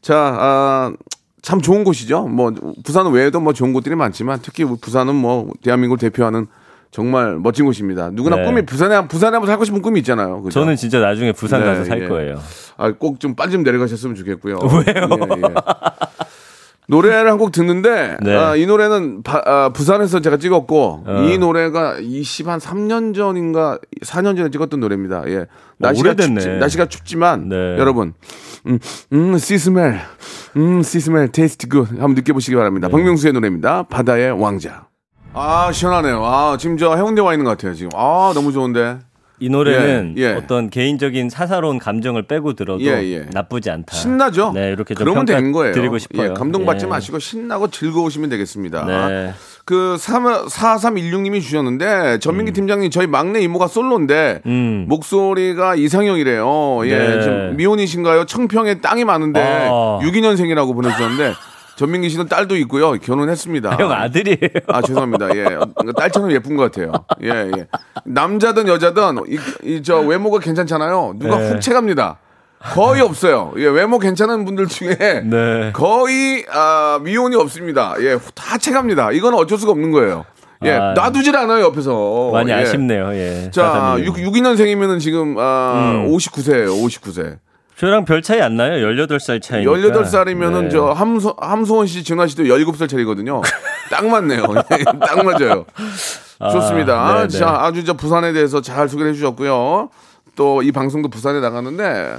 [0.00, 0.92] 자, 아,
[1.40, 2.26] 참 좋은 곳이죠.
[2.28, 2.52] 뭐
[2.84, 6.46] 부산 외에도 뭐 좋은 곳들이 많지만 특히 부산은 뭐 대한민국을 대표하는
[6.92, 8.10] 정말 멋진 곳입니다.
[8.12, 8.44] 누구나 네.
[8.44, 10.42] 꿈이 부산에 부산에 한번 살고 싶은 꿈이 있잖아요.
[10.42, 10.60] 그죠?
[10.60, 12.06] 저는 진짜 나중에 부산 네, 가서 살 예.
[12.06, 12.38] 거예요.
[12.76, 14.58] 아, 꼭 좀 빨리 좀 내려가셨으면 좋겠고요.
[14.70, 14.84] 왜요?
[14.86, 15.54] 예, 예.
[16.88, 18.36] 노래를 한 곡 듣는데 네.
[18.36, 21.22] 아, 이 노래는 바- 아, 부산에서 제가 찍었고 어.
[21.22, 25.22] 이 노래가 20한 3년 전인가 4년 전에 찍었던 노래입니다.
[25.28, 25.46] 예.
[25.78, 26.40] 날씨가 오래됐네.
[26.40, 27.56] 춥지, 날씨가 춥지만 네.
[27.78, 28.12] 여러분
[28.66, 28.78] 음,
[29.14, 29.98] 음, sea smell,
[30.56, 32.88] 음, sea smell, taste good 한번 느껴 보시기 바랍니다.
[32.88, 32.92] 네.
[32.92, 33.84] 박명수의 노래입니다.
[33.84, 34.86] 바다의 왕자.
[35.34, 36.24] 아 시원하네요.
[36.24, 37.74] 아 지금 저 해운대 와 있는 것 같아요.
[37.74, 38.98] 지금 아 너무 좋은데.
[39.40, 40.32] 이 노래는 예, 예.
[40.34, 43.26] 어떤 개인적인 사사로운 감정을 빼고 들어도 예, 예.
[43.32, 43.96] 나쁘지 않다.
[43.96, 44.52] 신나죠?
[44.54, 45.74] 네, 이렇게 좀 그러면 되는 거예요.
[45.74, 46.30] 드리고 싶어요.
[46.30, 46.88] 예, 감동받지 예.
[46.88, 48.84] 마시고 신나고 즐거우시면 되겠습니다.
[48.84, 49.34] 네.
[49.64, 54.84] 그 4316님이 주셨는데 전민기 팀장님 저희 막내 이모가 솔로인데 음.
[54.88, 56.82] 목소리가 이상형이래요.
[56.86, 57.20] 예, 네.
[57.20, 58.26] 지금 미혼이신가요?
[58.26, 59.98] 청평에 땅이 많은데 아.
[60.02, 61.32] 62년생이라고 보내주셨는데
[61.82, 62.92] 전민기 씨는 딸도 있고요.
[62.92, 63.76] 결혼했습니다.
[63.76, 64.38] 형 아들이에요.
[64.68, 65.34] 아 죄송합니다.
[65.34, 65.44] 예,
[65.96, 66.92] 딸처럼 예쁜 것 같아요.
[67.24, 67.66] 예, 예.
[68.04, 69.18] 남자든 여자든
[69.64, 71.16] 이저 외모가 괜찮잖아요.
[71.18, 71.50] 누가 네.
[71.50, 72.18] 훅 채갑니다.
[72.60, 73.52] 거의 없어요.
[73.56, 75.72] 예, 외모 괜찮은 분들 중에 네.
[75.72, 77.96] 거의 아, 미혼이 없습니다.
[77.98, 79.10] 예, 다 채갑니다.
[79.10, 80.24] 이건 어쩔 수가 없는 거예요.
[80.64, 80.94] 예, 아.
[80.94, 82.30] 놔두질 않아요 옆에서.
[82.32, 82.54] 많이 예.
[82.54, 83.12] 아쉽네요.
[83.14, 83.50] 예.
[83.50, 84.06] 자, 431.
[84.06, 86.12] 6, 62년생이면은 지금 아, 음.
[86.12, 86.68] 59세예요.
[86.68, 87.38] 59세.
[87.76, 88.86] 저랑 별 차이 안 나요.
[88.86, 89.72] 18살 차이니까.
[89.72, 90.68] 18살이면은 네.
[90.70, 93.40] 저 함소, 함소원 씨, 진화 씨도 17살 차이거든요.
[93.90, 94.42] 딱 맞네요.
[94.78, 95.64] 예, 딱 맞아요.
[96.52, 96.94] 좋습니다.
[97.00, 97.38] 아, 네, 네.
[97.38, 99.90] 자, 아주 저 부산에 대해서 잘 소개를 해주셨고요.
[100.36, 102.16] 또 이 방송도 부산에 나가는데.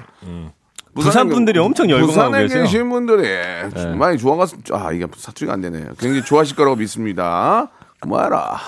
[0.96, 2.60] 부산 분들이 엄청 열광하고 부산에 계세요.
[2.60, 2.66] 네.
[2.66, 3.28] 계신 분들이
[3.98, 5.86] 많이 좋아갔, 아, 이게 사투리가 안 되네요.
[5.98, 7.70] 굉장히 좋아하실 거라고 믿습니다.
[8.06, 8.60] 뭐해라.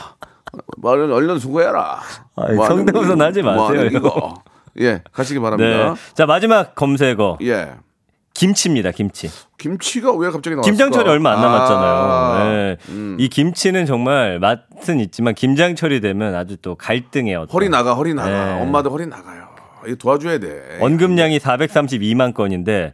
[0.81, 1.99] 얼른, 얼른 수고해라.
[2.37, 2.73] 아이, 뭐 거,
[3.23, 4.33] 하지 뭐 마세요, 하는 이거.
[4.79, 5.93] 예, 가시기 바랍니다.
[5.93, 6.13] 네.
[6.13, 7.39] 자, 마지막 검색어.
[7.43, 7.71] 예.
[8.33, 9.29] 김치입니다, 김치.
[9.57, 10.69] 김치가 왜 갑자기 나왔을까?
[10.69, 11.93] 김장철이 얼마 안 남았잖아요.
[11.93, 12.77] 아, 네.
[12.89, 13.15] 음.
[13.17, 18.55] 이 김치는 정말 맛은 있지만 김장철이 되면 아주 또 갈등의 어떤 허리 나가 허리 나가
[18.55, 18.61] 네.
[18.61, 19.47] 엄마도 허리 나가요
[19.87, 22.93] 이거 도와줘야 돼 언급량이 432만 건인데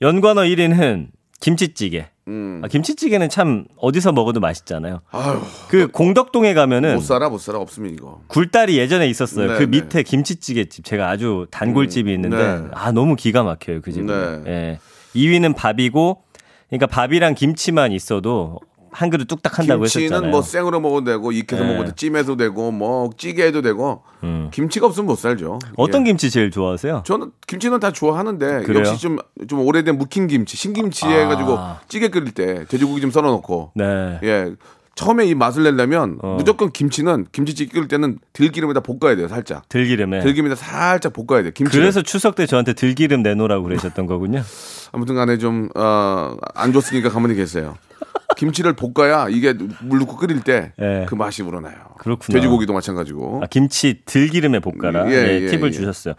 [0.00, 1.08] 연관어 1위는
[1.40, 2.08] 김치찌개.
[2.28, 2.60] 음.
[2.62, 5.00] 아, 김치찌개는 참 어디서 먹어도 맛있잖아요.
[5.10, 9.52] 아유 그 공덕동에 가면은 못 살아 못 살아 없으면 이거 굴다리 예전에 있었어요.
[9.52, 9.66] 네, 그 네.
[9.66, 12.68] 밑에 김치찌개 집 제가 아주 단골집이 있는데 네.
[12.72, 14.44] 아 너무 기가 막혀요 그 집은.
[14.44, 14.50] 네.
[14.50, 14.78] 예.
[15.14, 16.22] 2위는 밥이고
[16.68, 18.60] 그러니까 밥이랑 김치만 있어도
[18.98, 20.30] 한 그릇 뚝딱 한다고 김치는 했었잖아요.
[20.32, 21.72] 뭐 생으로 먹어도 되고 익혀서 네.
[21.72, 24.48] 먹어도 찜해도 되고 뭐 찌개 해도 되고 음.
[24.52, 26.06] 김치가 없으면 못 살죠 어떤 예.
[26.10, 27.04] 김치 제일 좋아하세요?
[27.06, 28.84] 저는 김치는 다 좋아하는데 그래요?
[28.84, 31.58] 역시 좀 좀 오래된 묵힌 김치 신김치 해가지고
[31.88, 34.18] 찌개 끓일 때 돼지고기 좀 썰어놓고 네.
[34.24, 34.52] 예
[34.96, 36.34] 처음에 이 맛을 내려면 어.
[36.36, 39.68] 무조건 김치는 김치찌개 끓일 때는 들기름에다 볶아야 돼요, 살짝.
[39.68, 40.22] 들기름에.
[40.22, 41.52] 들기름에다 살짝 볶아야 돼요.
[41.54, 41.78] 김치.
[41.78, 44.42] 그래서 추석 때 저한테 들기름 내놓으라고 그러셨던 거군요.
[44.90, 47.76] 아무튼 간에 좀, 어, 안 좋으니까 가만히 계세요.
[48.38, 51.06] 김치를 볶아야 이게 물 넣고 끓일 때그 예.
[51.16, 51.74] 맛이 우러나요.
[51.98, 52.36] 그렇구나.
[52.38, 53.40] 돼지고기도 마찬가지고.
[53.42, 55.10] 아, 김치 들기름에 볶아라.
[55.10, 55.70] 예, 예, 예, 팁을 예.
[55.72, 56.14] 주셨어요.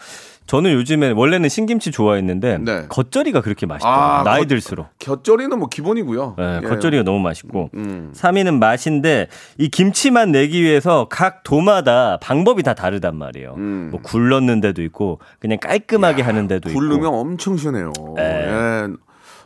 [0.45, 2.85] 저는 요즘에 원래는 신김치 좋아했는데 네.
[2.89, 4.03] 겉절이가 그렇게 맛있더라고요.
[4.03, 4.87] 아, 나이 겉- 들수록.
[4.99, 6.35] 곁절이는 뭐 기본이고요.
[6.37, 6.67] 네, 예.
[6.67, 7.69] 겉절이가 너무 맛있고.
[7.75, 8.11] 음.
[8.13, 9.27] 3위는 맛인데
[9.57, 13.53] 이 김치만 내기 위해서 각 도마다 방법이 다 다르단 말이에요.
[13.57, 13.89] 음.
[13.91, 17.15] 뭐 굴렀는 데도 있고 그냥 깔끔하게 하는 데도 굴르면 있고.
[17.17, 17.93] 엄청 시원해요.
[18.17, 18.87] 예.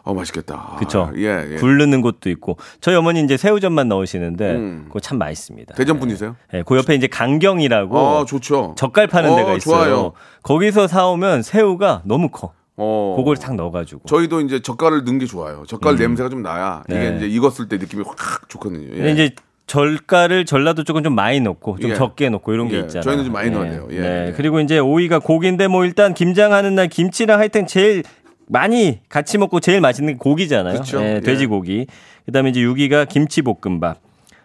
[0.06, 0.10] 예.
[0.10, 0.76] 어, 맛있겠다.
[0.80, 1.12] 그쵸.
[1.18, 1.56] 예, 예.
[1.56, 2.58] 굴르는 곳도 있고.
[2.82, 4.84] 저희 어머니 이제 새우젓만 넣으시는데 음.
[4.88, 5.76] 그거 참 맛있습니다.
[5.76, 6.36] 대전 분이세요?
[6.54, 8.76] 예, 그 옆에 이제 강경이라고 어, 좋죠.
[8.78, 9.86] 젓갈 파는 어, 데가 있어요.
[9.86, 10.12] 좋아요.
[10.44, 12.54] 거기서 사오면 새우가 너무 커.
[12.76, 13.16] 어.
[13.18, 14.02] 그걸 탁 넣어가지고.
[14.08, 15.64] 저희도 이제 젓갈을 넣은 게 좋아요.
[15.68, 17.18] 젓갈 냄새가 좀 나야 이게 네.
[17.18, 18.88] 이제 익었을 때 느낌이 확 좋거든요.
[18.94, 18.96] 예.
[18.98, 19.36] 근데 이제
[19.68, 21.96] 젓갈을 전라도 쪽은 좀 많이 넣고 좀 예.
[21.96, 23.04] 적게 넣고 이런 게 예, 있잖아요.
[23.04, 23.88] 저희는 좀 많이 넣어야 돼요.
[23.92, 24.28] 예, 네.
[24.28, 24.34] 예.
[24.36, 28.04] 그리고 이제 5위가 고기인데 뭐 일단 김장하는 날 김치랑 하여튼 제일
[28.48, 30.82] 많이 같이 먹고 제일 맛있는 게 고기잖아요.
[30.96, 31.20] 예, 예.
[31.22, 31.88] 돼지고기.
[32.26, 33.98] 그다음에 이제 6위가 김치볶음밥.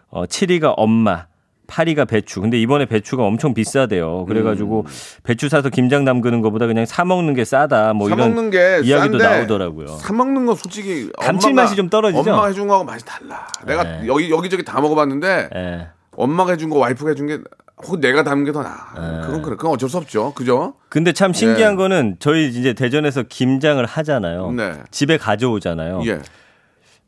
[0.09, 1.27] 어 7위가 엄마.
[1.67, 2.41] 8위가 배추.
[2.41, 4.25] 근데 이번에 배추가 엄청 비싸대요.
[4.25, 4.85] 그래가지고
[5.23, 7.93] 배추 사서 김장 담그는 것보다 그냥 사 먹는 게 싸다.
[7.93, 9.87] 뭐사 이런 먹는 게 이야기도 나오더라고요.
[9.87, 12.31] 사 먹는 건 솔직히 감칠맛이 좀 떨어지죠?
[12.31, 13.47] 엄마가 해준 거하고 맛이 달라.
[13.65, 14.07] 내가 네.
[14.07, 15.87] 여기 여기저기 다 먹어봤는데 예.
[16.15, 17.37] 엄마가 해준 거 와이프가 해준 게
[17.83, 18.93] 혹은 내가 담은 게 더 나아.
[18.95, 19.21] 네.
[19.25, 19.55] 그건 그래.
[19.55, 20.33] 그건 어쩔 수 없죠.
[20.33, 20.73] 그죠?
[20.89, 21.75] 근데 참 신기한 예.
[21.77, 24.51] 거는 저희 이제 대전에서 김장을 하잖아요.
[24.51, 24.73] 네.
[24.91, 26.01] 집에 가져오잖아요.
[26.05, 26.19] 예.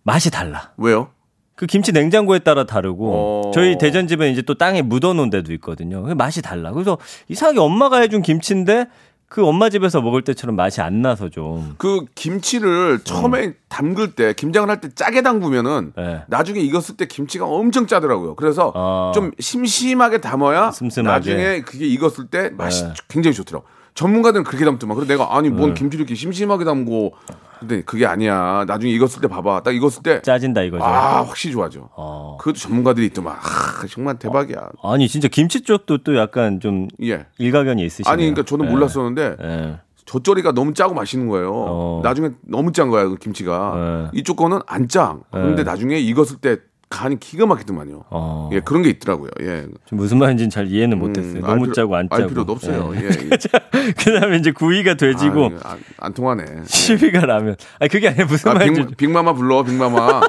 [0.03, 0.71] 맛이 달라.
[0.77, 1.09] 왜요?
[1.55, 3.11] 그 김치 냉장고에 따라 다르고
[3.49, 3.51] 어.
[3.53, 6.01] 저희 대전 집에 이제 또 땅에 묻어놓은 데도 있거든요.
[6.03, 6.71] 그 맛이 달라.
[6.71, 8.87] 그래서 이상하게 엄마가 해준 김치인데
[9.31, 11.75] 그 엄마 집에서 먹을 때처럼 맛이 안 나서 좀.
[11.77, 16.03] 그 김치를 처음에 담글 때 김장을 할 때 짜게 담그면은 음.
[16.03, 16.23] 네.
[16.27, 18.35] 나중에 익었을 때 김치가 엄청 짜더라고요.
[18.35, 19.13] 그래서 어.
[19.15, 21.13] 좀 심심하게 담아야 슴슴하게.
[21.15, 22.93] 나중에 그게 익었을 때 맛이 네.
[23.07, 23.65] 굉장히 좋더라고.
[23.95, 24.97] 전문가들은 그렇게 담더만.
[24.97, 27.13] 그래서 내가 아니 뭔 김치를 이렇게 심심하게 담고
[27.61, 28.65] 근데 그게 아니야.
[28.67, 29.61] 나중에 익었을 때 봐봐.
[29.61, 30.83] 딱 익었을 때 짜진다 이거죠.
[30.83, 31.89] 아, 확실히 좋아져.
[31.95, 32.35] 어.
[32.39, 33.35] 그것도 전문가들이 있더만.
[33.35, 34.69] 아, 정말 대박이야.
[34.83, 37.27] 아니 진짜 김치 쪽도 또 약간 좀 예.
[37.37, 38.11] 일가견이 있으시네요.
[38.11, 38.69] 아니 그러니까 저는 예.
[38.71, 39.79] 몰랐었는데 예.
[40.05, 41.51] 젖절이가 너무 짜고 맛있는 거예요.
[41.53, 42.01] 어.
[42.03, 44.09] 나중에 너무 짠 거야 그 김치가.
[44.11, 44.19] 네.
[44.19, 45.17] 이쪽 거는 안 짜.
[45.29, 45.69] 그런데 네.
[45.69, 46.57] 나중에 익었을 때
[46.91, 48.03] 간이 기가 막히더만요.
[48.11, 48.49] 어.
[48.53, 49.31] 예 그런 게 있더라고요.
[49.41, 49.65] 예.
[49.85, 51.39] 좀 무슨 말인지는 잘 이해는 못했어요.
[51.39, 52.21] 음, 알 너무 필요- 짜고 안 짜고.
[52.21, 52.91] 알 필요도 없어요.
[52.95, 53.05] 예.
[53.07, 53.09] 예.
[53.97, 56.43] 그다음에 이제 9위가 돼지고 아, 안, 안 통하네.
[56.65, 57.55] 10위가 라면.
[57.79, 58.81] 아니 그게 아니라 무슨 아, 말인지.
[58.87, 60.21] 빅, 빅마마 불러 빅마마.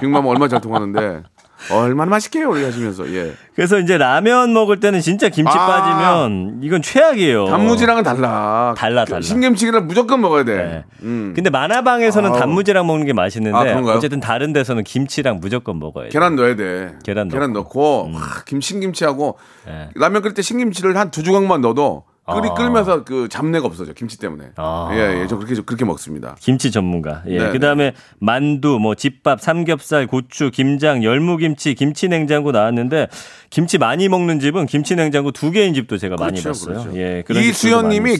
[0.00, 1.22] 빅마마 얼마 잘 통하는데
[1.70, 3.34] 얼마나 맛있게요 우리 하시면서 예.
[3.54, 5.66] 그래서 이제 라면 먹을 때는 진짜 김치 아.
[5.66, 7.46] 빠지면 이건 최악이에요.
[7.46, 8.74] 단무지랑은 달라.
[8.76, 9.20] 달라, 그 달라.
[9.22, 10.56] 신김치랑 무조건 먹어야 돼.
[10.56, 10.84] 네.
[11.02, 11.32] 음.
[11.34, 12.38] 근데 만화방에서는 아우.
[12.38, 13.78] 단무지랑 먹는 게 맛있는데 아?
[13.92, 16.10] 어쨌든 다른 데서는 김치랑 무조건 먹어야 돼.
[16.10, 16.94] 계란 넣어야 돼.
[17.04, 19.36] 계란 넣고, 와, 김 신김치하고
[19.68, 19.88] 예.
[19.94, 22.54] 라면 끓일 때 신김치를 한 두 조각만 넣어도 끓이 아.
[22.54, 24.50] 끓면서 그 잡내가 없어져 김치 때문에.
[24.56, 24.90] 아.
[24.92, 26.36] 예, 예, 저 그렇게 그렇게 먹습니다.
[26.40, 27.22] 김치 전문가.
[27.26, 27.38] 예.
[27.38, 33.08] 네, 그다음에 만두, 뭐 집밥, 삼겹살, 고추, 김장, 열무김치, 김치 냉장고 나왔는데
[33.50, 36.92] 김치 많이 먹는 집은 김치 냉장고 두 개인 집도 제가 많이 그렇죠, 봤어요.
[36.92, 36.98] 그렇죠.
[36.98, 37.24] 예.
[37.28, 38.18] 이수연님이.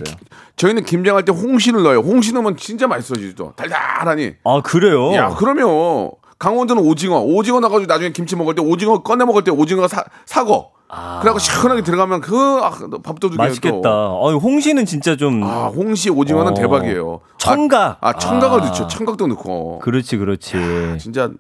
[0.57, 2.01] 저희는 김장할 때 홍시를 넣어요.
[2.01, 3.55] 홍시 넣으면 진짜 맛있어지죠.
[3.57, 4.35] 달달하니.
[4.45, 5.15] 아 그래요?
[5.15, 9.87] 야, 그러면 강원도는 오징어, 오징어 나가지고 나중에 김치 먹을 때 오징어 꺼내 먹을 때 오징어
[9.87, 10.73] 사, 사고.
[10.89, 13.45] 그래갖고 시원하게 들어가면 그 아, 밥도둑이 아.
[13.45, 13.89] 맛있겠다.
[13.89, 16.55] 아, 홍시는 진짜 좀 아, 홍시 오징어는 어.
[16.55, 17.21] 대박이에요.
[17.39, 17.99] 청각.
[18.01, 18.65] 아, 아, 청각을 아.
[18.65, 18.89] 넣죠.
[18.89, 19.81] 청각도 넣고.
[19.81, 20.57] 그렇지, 그렇지.
[20.99, 21.31] 진짜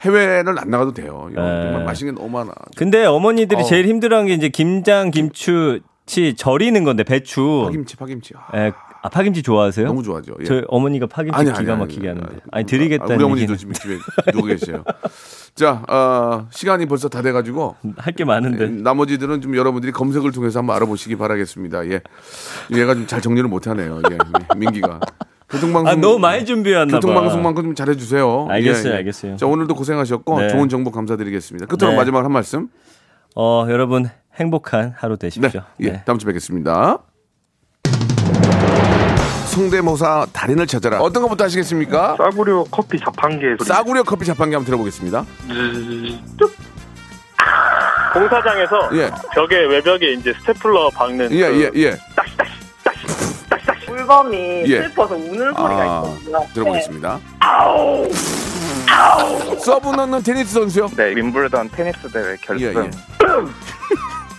[0.00, 1.26] 해외를 안 나가도 돼요.
[1.28, 1.34] 네.
[1.36, 2.52] 정말 맛있는 게 너무 많아.
[2.74, 3.64] 근데 어머니들이 어.
[3.64, 7.64] 제일 힘들어하는 게 이제 김장, 김치 절이는 건데 배추.
[7.66, 8.32] 파김치, 파김치.
[8.34, 8.72] 아, 예.
[9.04, 9.86] 아 파김치 좋아하세요?
[9.88, 10.34] 너무 좋아하죠.
[10.40, 10.44] 예.
[10.44, 12.40] 저희 어머니가 파김치 아니, 기가 막히게 아니, 하는데.
[12.52, 13.98] 아니, 드리겠다는 우리 어머니도 지금 집에
[14.32, 14.84] 누워 계세요.
[15.56, 18.68] 자, 어, 시간이 벌써 다 돼가지고 할 게 많은데.
[18.68, 21.86] 나머지들은 좀 여러분들이 검색을 통해서 한번 알아보시기 바라겠습니다.
[21.88, 22.00] 예,
[22.72, 24.00] 얘가 좀 잘 정리를 못하네요.
[24.10, 24.18] 예,
[24.56, 25.00] 민기가.
[25.50, 27.00] 교통방송 아 너무 많이 준비했나 봐.
[27.00, 28.46] 교통방송만큼 좀 잘해주세요.
[28.48, 29.36] 알겠어요, 알겠어요.
[29.36, 30.48] 자 오늘도 고생하셨고 네.
[30.48, 31.66] 좋은 정보 감사드리겠습니다.
[31.66, 31.96] 끝으로 네.
[31.96, 32.68] 마지막 한 말씀.
[33.34, 35.62] 어 여러분 행복한 하루 네, 되십시오.
[35.80, 36.02] 예, 네.
[36.06, 37.00] 다음 주에 뵙겠습니다.
[39.52, 41.00] 성대모사 달인을 찾아라.
[41.00, 42.16] 어떤 것부터 하시겠습니까?
[42.16, 43.68] 싸구려 커피 자판기 소리.
[43.68, 45.24] 싸구려 커피 자판기 한번 들어보겠습니다.
[48.14, 51.98] 공사장에서 예, 벽에 외벽에 이제 스테플러 박는 예, 그 예, 예.
[53.88, 54.82] 물범이 예.
[54.82, 56.46] 슬퍼서 우는 소리가 아, 있거든요.
[56.54, 57.20] 들어보겠습니다.
[59.58, 60.88] 서브 넣는 테니스 선수요?
[60.96, 62.84] 네, 윔블던 테니스 대회 예, 결승.
[62.84, 62.90] 예.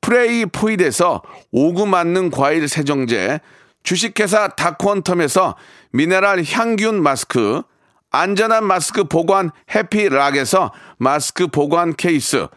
[0.00, 3.40] 프레이 포이드에서 오구 맞는 과일 세정제,
[3.82, 5.54] 주식회사 다콘텀에서
[5.92, 7.62] 미네랄 항균 마스크,
[8.10, 12.48] 안전한 마스크 보관 해피락에서 마스크 보관 케이스,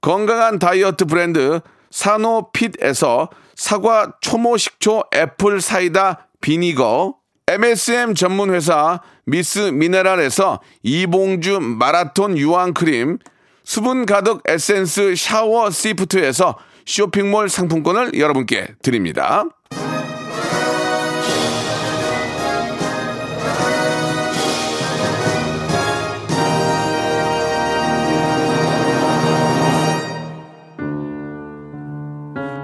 [0.00, 10.60] 건강한 다이어트 브랜드 사노핏에서 사과 초모 식초 apple cider vinegar, MSM 전문 회사 미스 미네랄에서
[10.82, 13.18] 이봉주 마라톤 유황 크림,
[13.64, 16.56] 수분 가득 에센스 샤워 시프트에서
[16.86, 19.44] 쇼핑몰 상품권을 여러분께 드립니다.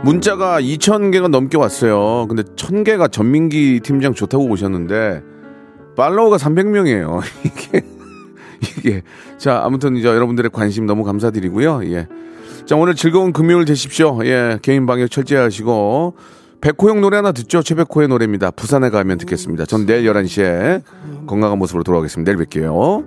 [0.08, 2.26] 문자가 2,000개가 넘게 왔어요.
[2.28, 5.22] 근데 1,000개가 전민기 팀장 좋다고 오셨는데,
[5.96, 7.20] 팔로워가 300명이에요.
[7.44, 7.82] 이게,
[8.62, 9.02] 이게.
[9.36, 11.82] 자, 아무튼 이제 여러분들의 관심 너무 감사드리고요.
[11.92, 12.06] 예.
[12.68, 14.18] 자, 오늘 즐거운 금요일 되십시오.
[14.26, 14.58] 예.
[14.60, 16.16] 개인 방역 철저히 하시고.
[16.60, 17.62] 백호 형 노래 하나 듣죠?
[17.62, 18.50] 최백호의 노래입니다.
[18.50, 19.64] 부산에 가면 듣겠습니다.
[19.64, 20.82] 전 내일 11시에
[21.26, 22.30] 건강한 모습으로 돌아오겠습니다.
[22.30, 23.04] 내일 뵐게요.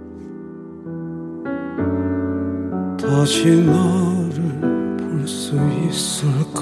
[2.97, 5.55] 다시 너를 볼 수
[5.87, 6.61] 있을까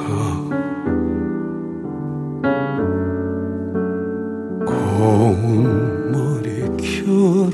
[4.65, 7.53] 고운 머리결을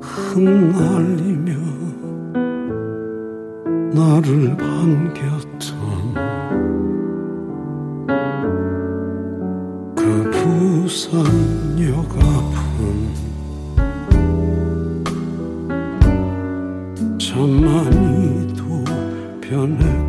[0.00, 1.52] 흩날리며
[3.98, 6.14] 나를 반겼던
[9.96, 12.68] 그 부산역 앞은
[17.18, 18.84] 참 많이도
[19.40, 20.07] 변했고